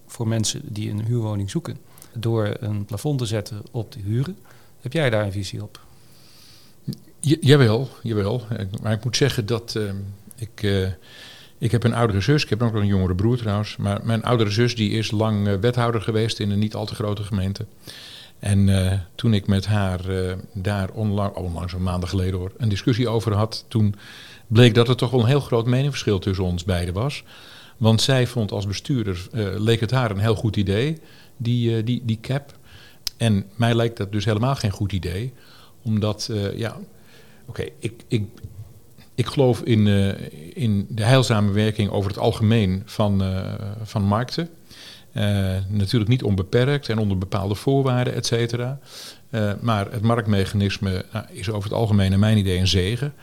voor 0.08 0.28
mensen 0.28 0.62
die 0.64 0.90
een 0.90 1.06
huurwoning 1.06 1.50
zoeken. 1.50 1.78
Door 2.14 2.58
een 2.60 2.86
plafond 2.86 3.20
te 3.20 3.26
zetten 3.26 3.62
op 3.72 3.92
de 3.92 4.00
huren. 4.00 4.38
Heb 4.82 4.94
jij 4.94 5.10
daar 5.10 5.26
een 5.26 5.32
visie 5.32 5.64
op? 5.64 5.80
J 7.20 7.38
jawel, 7.42 7.90
jawel. 8.04 8.42
Maar 8.82 8.94
ik 8.94 9.04
moet 9.04 9.18
zeggen 9.18 9.46
dat 9.46 9.76
ehm, 9.76 9.96
ik 10.36 10.64
ik 11.60 11.72
heb 11.72 11.84
een 11.84 11.94
oudere 11.94 12.22
zus, 12.22 12.44
ik 12.44 12.50
heb 12.50 12.64
ook 12.64 12.74
nog 12.74 12.82
een 12.82 12.88
jongere 12.88 13.16
broer 13.16 13.38
trouwens. 13.38 13.78
Maar 13.78 14.00
mijn 14.04 14.24
oudere 14.24 14.50
zus 14.50 14.76
die 14.76 14.92
is 14.92 15.12
lang 15.12 15.48
uh, 15.48 15.54
wethouder 15.54 16.02
geweest 16.02 16.40
in 16.40 16.52
een 16.52 16.60
niet 16.60 16.76
al 16.76 16.86
te 16.86 16.96
grote 16.96 17.24
gemeente. 17.24 17.66
En 18.40 18.68
uh, 18.68 18.94
toen 19.16 19.34
ik 19.34 19.48
met 19.48 19.66
haar 19.66 20.10
uh, 20.10 20.34
daar 20.54 20.90
onlang, 20.92 21.36
onlangs 21.36 21.74
een 21.74 21.84
maanden 21.84 22.10
geleden 22.10 22.40
hoor, 22.40 22.52
een 22.58 22.70
discussie 22.70 23.08
over 23.08 23.34
had, 23.34 23.66
toen 23.68 23.96
bleek 24.48 24.74
dat 24.74 24.90
er 24.90 24.96
toch 24.96 25.12
wel 25.12 25.20
een 25.20 25.26
heel 25.26 25.40
groot 25.40 25.66
meningsverschil 25.66 26.20
tussen 26.20 26.46
ons 26.46 26.64
beiden 26.64 26.94
was. 26.94 27.24
Want 27.78 28.02
zij 28.02 28.28
vond 28.28 28.52
als 28.52 28.68
bestuurder, 28.68 29.28
leek 29.58 29.80
het 29.80 29.92
haar 29.92 30.12
een 30.12 30.20
heel 30.20 30.36
goed 30.36 30.56
idee, 30.56 30.98
die, 31.38 31.84
die, 31.84 32.02
die 32.06 32.20
cap. 32.22 32.54
En 33.18 33.46
mij 33.56 33.76
lijkt 33.76 33.98
dat 33.98 34.12
dus 34.12 34.26
helemaal 34.26 34.56
geen 34.56 34.72
goed 34.72 34.92
idee. 34.92 35.34
Omdat, 35.84 36.30
ja, 36.56 36.78
oké, 37.46 37.66
ik, 37.80 38.04
ik, 38.08 38.24
ik 39.20 39.28
geloof 39.28 39.62
in, 39.62 39.86
uh, 39.86 40.14
in 40.54 40.86
de 40.90 41.04
heilzame 41.04 41.52
werking 41.52 41.90
over 41.90 42.10
het 42.10 42.20
algemeen 42.20 42.82
van, 42.86 43.24
uh, 43.24 43.54
van 43.84 44.04
markten. 44.04 44.50
Uh, 45.14 45.24
natuurlijk 45.68 46.10
niet 46.10 46.24
onbeperkt 46.24 46.90
en 46.90 46.98
onder 46.98 47.18
bepaalde 47.18 47.56
voorwaarden, 47.56 48.14
et 48.14 48.26
cetera. 48.26 48.80
maar 49.62 49.92
het 49.92 50.02
marktmechanisme 50.02 51.06
nou, 51.14 51.26
is 51.32 51.50
over 51.50 51.70
het 51.70 51.80
algemeen, 51.80 52.10
naar 52.10 52.20
mijn 52.20 52.38
idee, 52.38 52.60
een 52.60 52.68
zegen. 52.68 53.14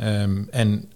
Um, 0.00 0.48
en 0.50 0.88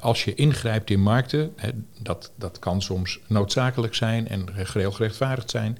als 0.00 0.24
je 0.24 0.34
ingrijpt 0.34 0.90
in 0.90 1.00
markten, 1.00 1.52
hè, 1.56 1.68
dat, 2.02 2.30
dat 2.36 2.58
kan 2.58 2.82
soms 2.82 3.18
noodzakelijk 3.26 3.94
zijn 3.94 4.28
en 4.28 4.46
geheel 4.54 4.92
gerechtvaardigd 4.92 5.50
zijn. 5.50 5.78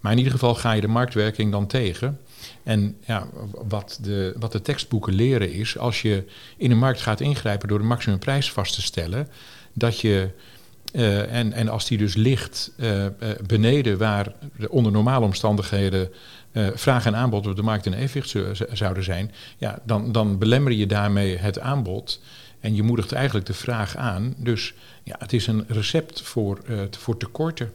Maar 0.00 0.12
in 0.12 0.18
ieder 0.18 0.32
geval 0.32 0.54
ga 0.54 0.72
je 0.72 0.80
de 0.80 0.88
marktwerking 0.88 1.52
dan 1.52 1.66
tegen. 1.66 2.18
En 2.68 2.96
ja, 3.04 3.26
wat, 3.68 3.98
de, 4.02 4.34
wat 4.38 4.52
de 4.52 4.62
tekstboeken 4.62 5.14
leren 5.14 5.52
is, 5.52 5.78
als 5.78 6.02
je 6.02 6.24
in 6.56 6.68
de 6.68 6.74
markt 6.74 7.00
gaat 7.00 7.20
ingrijpen 7.20 7.68
door 7.68 7.78
de 7.78 7.84
maximumprijs 7.84 8.52
vast 8.52 8.74
te 8.74 8.82
stellen, 8.82 9.28
dat 9.72 10.00
je, 10.00 10.30
uh, 10.92 11.34
en, 11.34 11.52
en 11.52 11.68
als 11.68 11.86
die 11.86 11.98
dus 11.98 12.14
ligt 12.14 12.70
uh, 12.76 13.04
uh, 13.04 13.08
beneden 13.46 13.98
waar 13.98 14.32
de 14.56 14.70
onder 14.70 14.92
normale 14.92 15.24
omstandigheden 15.24 16.10
vraag 16.74 17.06
en 17.06 17.16
aanbod 17.16 17.46
op 17.46 17.56
de 17.56 17.62
markt 17.62 17.86
in 17.86 17.92
evenwicht 17.92 18.34
zouden 18.72 19.04
zijn, 19.04 19.32
ja, 19.58 19.78
dan, 19.84 20.12
dan 20.12 20.38
belemmer 20.38 20.72
je 20.72 20.86
daarmee 20.86 21.36
het 21.36 21.58
aanbod. 21.58 22.20
En 22.60 22.74
je 22.74 22.82
moedigt 22.82 23.12
eigenlijk 23.12 23.46
de 23.46 23.54
vraag 23.54 23.96
aan. 23.96 24.34
Dus 24.36 24.74
ja, 25.02 25.16
het 25.18 25.32
is 25.32 25.46
een 25.46 25.64
recept 25.68 26.22
voor, 26.22 26.60
voor 26.90 27.16
tekorten. 27.16 27.72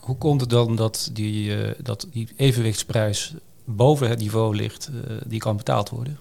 Hoe 0.00 0.16
komt 0.16 0.40
het 0.40 0.50
dan 0.50 0.76
dat 0.76 1.10
die, 1.12 1.52
dat 1.82 2.06
die 2.10 2.28
evenwichtsprijs 2.36 3.34
boven 3.76 4.08
het 4.08 4.18
niveau 4.18 4.56
ligt 4.56 4.90
uh, 4.92 5.16
die 5.26 5.40
kan 5.40 5.56
betaald 5.56 5.88
worden? 5.88 6.18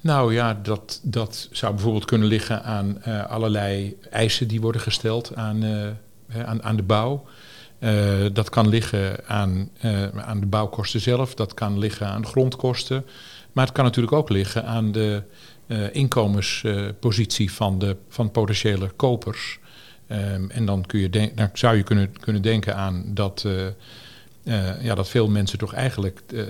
Nou 0.00 0.34
ja, 0.34 0.58
dat, 0.62 1.00
dat 1.02 1.48
zou 1.50 1.74
bijvoorbeeld 1.74 2.04
kunnen 2.04 2.28
liggen 2.28 2.62
aan 2.64 3.02
uh, 3.06 3.26
allerlei 3.26 3.96
eisen 4.10 4.48
die 4.48 4.60
worden 4.60 4.80
gesteld 4.80 5.34
aan, 5.34 5.64
uh, 5.64 5.86
aan, 6.44 6.62
aan 6.62 6.76
de 6.76 6.82
bouw. 6.82 7.24
dat 8.32 8.48
kan 8.48 8.68
liggen 8.68 9.26
aan, 9.26 9.70
aan 10.14 10.40
de 10.40 10.46
bouwkosten 10.46 11.00
zelf, 11.00 11.34
dat 11.34 11.54
kan 11.54 11.78
liggen 11.78 12.06
aan 12.06 12.26
grondkosten. 12.26 13.04
Maar 13.52 13.64
het 13.64 13.74
kan 13.74 13.84
natuurlijk 13.84 14.16
ook 14.16 14.28
liggen 14.28 14.64
aan 14.64 14.92
de 14.92 15.22
inkomenspositie 15.92 17.52
van, 17.52 17.78
de, 17.78 17.96
van 18.08 18.30
potentiële 18.30 18.90
kopers. 18.96 19.58
Um, 20.10 20.50
en 20.50 20.66
dan, 20.66 20.86
kun 20.86 21.00
je 21.00 21.10
dan 21.10 21.50
zou 21.52 21.76
je 21.76 21.82
kunnen, 21.82 22.18
kunnen 22.20 22.42
denken 22.42 22.76
aan 22.76 23.04
dat 23.06 23.44
uh, 24.48 24.82
ja, 24.82 24.94
dat 24.94 25.08
veel 25.08 25.28
mensen 25.28 25.58
toch 25.58 25.72
eigenlijk 25.72 26.22
uh, 26.32 26.44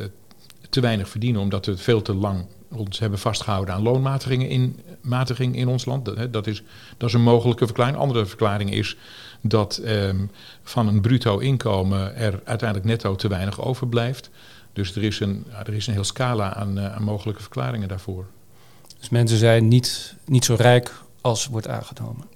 te 0.69 0.81
weinig 0.81 1.09
verdienen, 1.09 1.41
omdat 1.41 1.67
we 1.67 1.77
veel 1.77 2.03
te 2.03 2.15
lang 2.15 2.47
ons 2.71 2.99
hebben 2.99 3.19
vastgehouden 3.19 3.75
aan 3.75 3.83
loonmatigingen 3.83 4.49
in, 4.49 4.81
matiging 5.01 5.57
in 5.57 5.69
ons 5.69 5.85
land. 5.85 6.05
Dat, 6.05 6.33
dat, 6.33 6.47
is, 6.47 6.63
dat 6.97 7.09
is 7.09 7.15
een 7.15 7.23
mogelijke 7.23 7.65
verklaring. 7.65 7.97
Een 7.97 8.03
andere 8.03 8.27
verklaring 8.27 8.73
is 8.73 8.97
dat 9.41 9.81
um, 9.85 10.31
van 10.63 10.89
een 10.89 11.01
bruto 11.01 11.39
inkomen 11.39 12.17
er 12.17 12.41
uiteindelijk 12.45 12.89
netto 12.89 13.15
te 13.15 13.29
weinig 13.29 13.61
overblijft. 13.61 14.31
Dus 14.73 14.97
er 14.97 15.03
is 15.03 15.21
een, 15.21 15.47
er 15.67 15.75
is 15.75 15.87
een 15.87 15.93
heel 15.93 16.05
scala 16.05 16.55
aan, 16.55 16.79
uh, 16.79 16.95
aan 16.95 17.03
mogelijke 17.03 17.43
verklaringen 17.43 17.89
daarvoor. 17.89 18.27
Dus 18.99 19.09
mensen 19.09 19.39
zijn 19.39 19.69
niet, 19.69 20.15
niet 20.25 20.45
zo 20.45 20.55
rijk 20.55 20.93
als 21.21 21.47
wordt 21.47 21.69
aangenomen? 21.69 22.27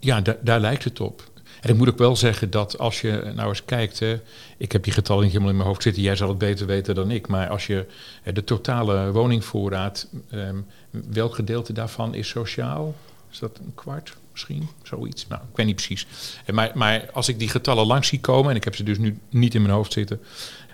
Ja, 0.00 0.22
daar 0.40 0.60
lijkt 0.60 0.84
het 0.84 1.00
op. 1.00 1.30
En 1.60 1.70
ik 1.70 1.76
moet 1.76 1.88
ook 1.88 1.98
wel 1.98 2.16
zeggen 2.16 2.50
dat 2.50 2.78
als 2.78 3.00
je 3.00 3.32
nou 3.34 3.48
eens 3.48 3.64
kijkt, 3.64 3.98
hè, 3.98 4.20
ik 4.56 4.72
heb 4.72 4.84
die 4.84 4.92
getallen 4.92 5.22
niet 5.22 5.32
helemaal 5.32 5.50
in 5.50 5.56
mijn 5.56 5.68
hoofd 5.68 5.82
zitten, 5.82 6.02
jij 6.02 6.16
zal 6.16 6.28
het 6.28 6.38
beter 6.38 6.66
weten 6.66 6.94
dan 6.94 7.10
ik, 7.10 7.28
maar 7.28 7.48
als 7.48 7.66
je 7.66 7.86
de 8.32 8.44
totale 8.44 9.12
woningvoorraad, 9.12 10.08
um, 10.32 10.66
welk 10.90 11.34
gedeelte 11.34 11.72
daarvan 11.72 12.14
is 12.14 12.28
sociaal? 12.28 12.94
Is 13.30 13.38
dat 13.38 13.58
een 13.58 13.74
kwart 13.74 14.16
misschien? 14.32 14.68
Zoiets? 14.82 15.26
Nou, 15.26 15.42
ik 15.50 15.56
weet 15.56 15.66
niet 15.66 15.74
precies. 15.74 16.06
Maar, 16.52 16.70
maar 16.74 17.10
als 17.12 17.28
ik 17.28 17.38
die 17.38 17.48
getallen 17.48 17.86
langs 17.86 18.08
zie 18.08 18.20
komen, 18.20 18.50
en 18.50 18.56
ik 18.56 18.64
heb 18.64 18.74
ze 18.74 18.82
dus 18.82 18.98
nu 18.98 19.18
niet 19.30 19.54
in 19.54 19.62
mijn 19.62 19.74
hoofd 19.74 19.92
zitten, 19.92 20.20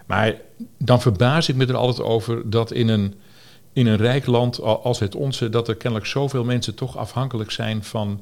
maar 0.07 0.35
dan 0.79 1.01
verbaas 1.01 1.49
ik 1.49 1.55
me 1.55 1.67
er 1.67 1.77
altijd 1.77 2.07
over 2.07 2.51
dat 2.51 2.73
in 2.73 2.89
een, 2.89 3.15
in 3.73 3.87
een 3.87 3.97
rijk 3.97 4.27
land 4.27 4.61
als 4.61 4.99
het 4.99 5.15
onze, 5.15 5.49
dat 5.49 5.69
er 5.69 5.77
kennelijk 5.77 6.09
zoveel 6.09 6.45
mensen 6.45 6.75
toch 6.75 6.97
afhankelijk 6.97 7.51
zijn 7.51 7.85
van 7.85 8.21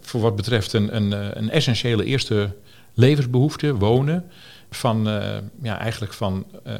voor 0.00 0.20
wat 0.20 0.36
betreft 0.36 0.72
een, 0.72 0.96
een, 0.96 1.12
eh, 1.12 1.28
een, 1.32 1.50
essentiële 1.50 2.04
eerste 2.04 2.56
levensbehoefte, 2.94 3.74
wonen, 3.74 4.24
van, 4.70 5.08
uh, 5.08 5.36
ja, 5.62 5.78
eigenlijk 5.78 6.12
van, 6.12 6.46
uh, 6.66 6.74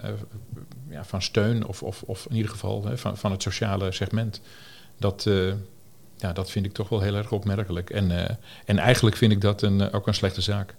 ja, 0.91 1.05
van 1.05 1.23
steun 1.23 1.67
of, 1.67 1.83
of, 1.83 2.03
of 2.03 2.27
in 2.29 2.37
ieder 2.37 2.51
geval 2.51 2.85
hè, 2.85 2.99
van, 2.99 3.17
van 3.17 3.31
het 3.31 3.43
sociale 3.43 3.93
segment. 3.93 4.41
Dat, 4.99 5.27
ja, 6.17 6.33
dat 6.33 6.51
vind 6.51 6.65
ik 6.65 6.73
toch 6.73 6.89
wel 6.89 7.01
heel 7.01 7.15
erg 7.15 7.33
opmerkelijk. 7.33 7.91
En, 7.91 8.39
en 8.65 8.79
eigenlijk 8.79 9.17
vind 9.17 9.33
ik 9.33 9.41
dat 9.41 9.63
een, 9.63 9.93
ook 9.93 10.07
een 10.07 10.15
slechte 10.15 10.41
zaak. 10.41 10.75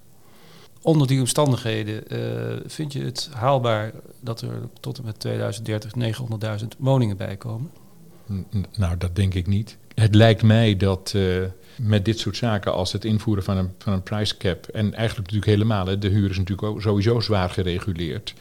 Onder 0.81 1.07
die 1.07 1.19
omstandigheden 1.19 2.03
vind 2.69 2.93
je 2.93 3.03
het 3.03 3.29
haalbaar 3.33 3.91
dat 4.19 4.41
er 4.41 4.69
tot 4.79 4.97
en 4.97 5.05
met 5.05 5.19
2030 5.19 5.91
900.000 6.61 6.67
woningen 6.77 7.17
bijkomen? 7.17 7.71
Nou, 8.77 8.97
dat 8.97 9.15
denk 9.15 9.33
ik 9.33 9.47
niet 9.47 9.77
het 9.99 10.15
lijkt 10.15 10.43
mij 10.43 10.77
dat 10.77 11.13
uh, 11.15 11.45
met 11.75 12.05
dit 12.05 12.19
soort 12.19 12.37
zaken 12.37 12.73
als 12.73 12.91
het 12.91 13.05
invoeren 13.05 13.43
van 13.43 13.57
een, 13.57 13.71
van 13.77 13.93
een 13.93 14.03
price 14.03 14.37
cap... 14.37 14.65
en 14.65 14.93
eigenlijk 14.93 15.17
natuurlijk 15.31 15.51
helemaal, 15.51 15.85
hè, 15.85 15.97
de 15.97 16.07
huur 16.07 16.29
is 16.29 16.37
natuurlijk 16.37 16.67
ook 16.67 16.81
sowieso 16.81 17.19
zwaar 17.19 17.49
gereguleerd... 17.49 18.33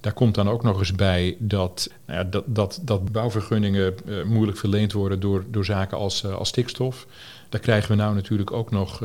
Daar 0.00 0.12
komt 0.12 0.34
dan 0.34 0.48
ook 0.48 0.62
nog 0.62 0.78
eens 0.78 0.92
bij 0.92 1.36
dat, 1.38 1.90
nou 2.06 2.18
ja, 2.18 2.24
dat, 2.24 2.44
dat, 2.46 2.80
dat 2.82 3.12
bouwvergunningen 3.12 3.94
uh, 4.06 4.24
moeilijk 4.24 4.58
verleend 4.58 4.92
worden 4.92 5.20
door, 5.20 5.44
door 5.50 5.64
zaken 5.64 5.98
als, 5.98 6.22
uh, 6.22 6.34
als 6.34 6.48
stikstof. 6.48 7.06
Daar 7.48 7.60
krijgen 7.60 7.90
we 7.90 7.96
nou 7.96 8.14
natuurlijk 8.14 8.52
ook 8.52 8.70
nog 8.70 9.02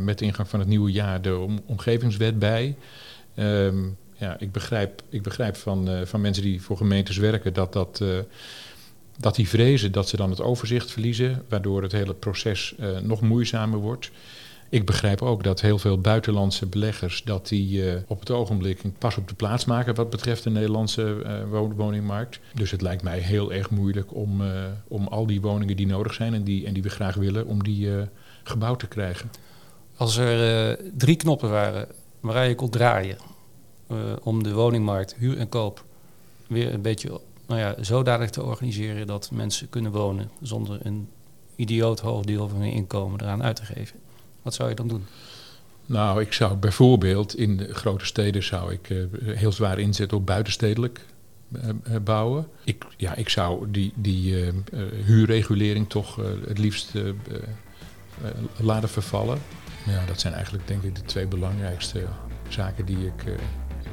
met 0.00 0.18
de 0.18 0.24
ingang 0.24 0.48
van 0.48 0.58
het 0.58 0.68
nieuwe 0.68 0.92
jaar 0.92 1.22
de 1.22 1.38
om, 1.38 1.60
omgevingswet 1.66 2.38
bij. 2.38 2.76
Um, 3.36 3.96
ja, 4.14 4.36
ik 4.38 4.52
begrijp, 4.52 5.02
ik 5.08 5.22
begrijp 5.22 5.56
van, 5.56 5.88
van 6.04 6.20
mensen 6.20 6.42
die 6.42 6.62
voor 6.62 6.76
gemeentes 6.76 7.16
werken 7.16 7.52
dat 7.52 7.72
dat 7.72 8.02
dat 9.20 9.34
die 9.34 9.48
vrezen 9.48 9.92
dat 9.92 10.08
ze 10.08 10.16
dan 10.16 10.30
het 10.30 10.40
overzicht 10.40 10.90
verliezen, 10.90 11.44
waardoor 11.48 11.82
het 11.82 11.92
hele 11.92 12.14
proces 12.14 12.74
uh, 12.80 12.98
nog 12.98 13.20
moeizamer 13.20 13.78
wordt. 13.78 14.10
Ik 14.70 14.86
begrijp 14.86 15.22
ook 15.22 15.42
dat 15.42 15.60
heel 15.60 15.78
veel 15.78 16.00
buitenlandse 16.00 16.66
beleggers 16.66 17.22
dat 17.24 17.48
die 17.48 17.84
uh, 17.84 18.00
op 18.06 18.20
het 18.20 18.30
ogenblik 18.30 18.82
een 18.82 18.94
pas 18.98 19.16
op 19.16 19.28
de 19.28 19.34
plaats 19.34 19.64
maken 19.64 19.94
wat 19.94 20.10
betreft 20.10 20.42
de 20.42 20.50
Nederlandse 20.50 21.22
uh, 21.52 21.60
woningmarkt. 21.76 22.40
Dus 22.54 22.70
het 22.70 22.82
lijkt 22.82 23.02
mij 23.02 23.18
heel 23.18 23.52
erg 23.52 23.70
moeilijk 23.70 24.14
om, 24.14 24.42
om 24.88 25.06
al 25.06 25.26
die 25.26 25.40
woningen 25.40 25.76
die 25.76 25.86
nodig 25.86 26.14
zijn 26.14 26.34
en 26.34 26.44
die, 26.44 26.66
en 26.66 26.72
die 26.72 26.82
we 26.82 26.88
graag 26.88 27.14
willen, 27.14 27.46
om 27.46 27.62
die 27.62 27.88
gebouwd 28.42 28.78
te 28.78 28.86
krijgen. 28.86 29.30
Als 29.96 30.16
er 30.16 30.78
drie 30.96 31.16
knoppen 31.16 31.50
waren 31.50 31.88
waar 32.20 32.48
je 32.48 32.54
kon 32.54 32.70
draaien 32.70 33.16
om 34.22 34.42
de 34.42 34.52
woningmarkt, 34.52 35.14
huur 35.18 35.38
en 35.38 35.48
koop, 35.48 35.84
weer 36.46 36.74
een 36.74 36.82
beetje 36.82 37.20
nou 37.48 37.60
ja, 37.60 37.74
zodanig 37.80 38.30
te 38.30 38.42
organiseren 38.42 39.06
dat 39.06 39.30
mensen 39.32 39.68
kunnen 39.68 39.92
wonen 39.92 40.30
zonder 40.40 40.86
een 40.86 41.08
idioot 41.56 42.00
hoog 42.00 42.24
deel 42.24 42.48
van 42.48 42.60
hun 42.60 42.72
inkomen 42.72 43.20
eraan 43.20 43.42
uit 43.42 43.56
te 43.56 43.64
geven. 43.64 43.98
Wat 44.42 44.54
zou 44.54 44.68
je 44.68 44.74
dan 44.74 44.88
doen? 44.88 45.06
Nou, 45.86 46.20
ik 46.20 46.32
zou 46.32 46.56
bijvoorbeeld 46.56 47.36
in 47.36 47.56
de 47.56 47.74
grote 47.74 48.06
steden 48.06 48.42
zou 48.42 48.72
ik 48.72 48.90
uh, 48.90 49.04
heel 49.22 49.52
zwaar 49.52 49.78
inzetten 49.78 50.16
op 50.16 50.26
buitenstedelijk 50.26 51.06
uh, 51.52 51.96
bouwen. 52.04 52.46
Ik, 52.64 52.86
ja, 52.96 53.14
ik 53.14 53.28
zou 53.28 53.70
die, 53.70 53.92
die 53.96 54.34
huurregulering 55.04 55.88
toch 55.88 56.16
het 56.46 56.58
liefst 56.58 56.92
laten 58.56 58.88
vervallen. 58.88 59.38
Ja, 59.86 60.06
dat 60.06 60.20
zijn 60.20 60.34
eigenlijk 60.34 60.66
denk 60.66 60.82
ik 60.82 60.94
de 60.94 61.02
twee 61.02 61.26
belangrijkste 61.26 62.04
zaken 62.48 62.84
die 62.84 63.06
ik, 63.06 63.24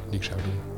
die 0.09 0.19
ik 0.19 0.23
zou 0.23 0.39
doen. 0.41 0.74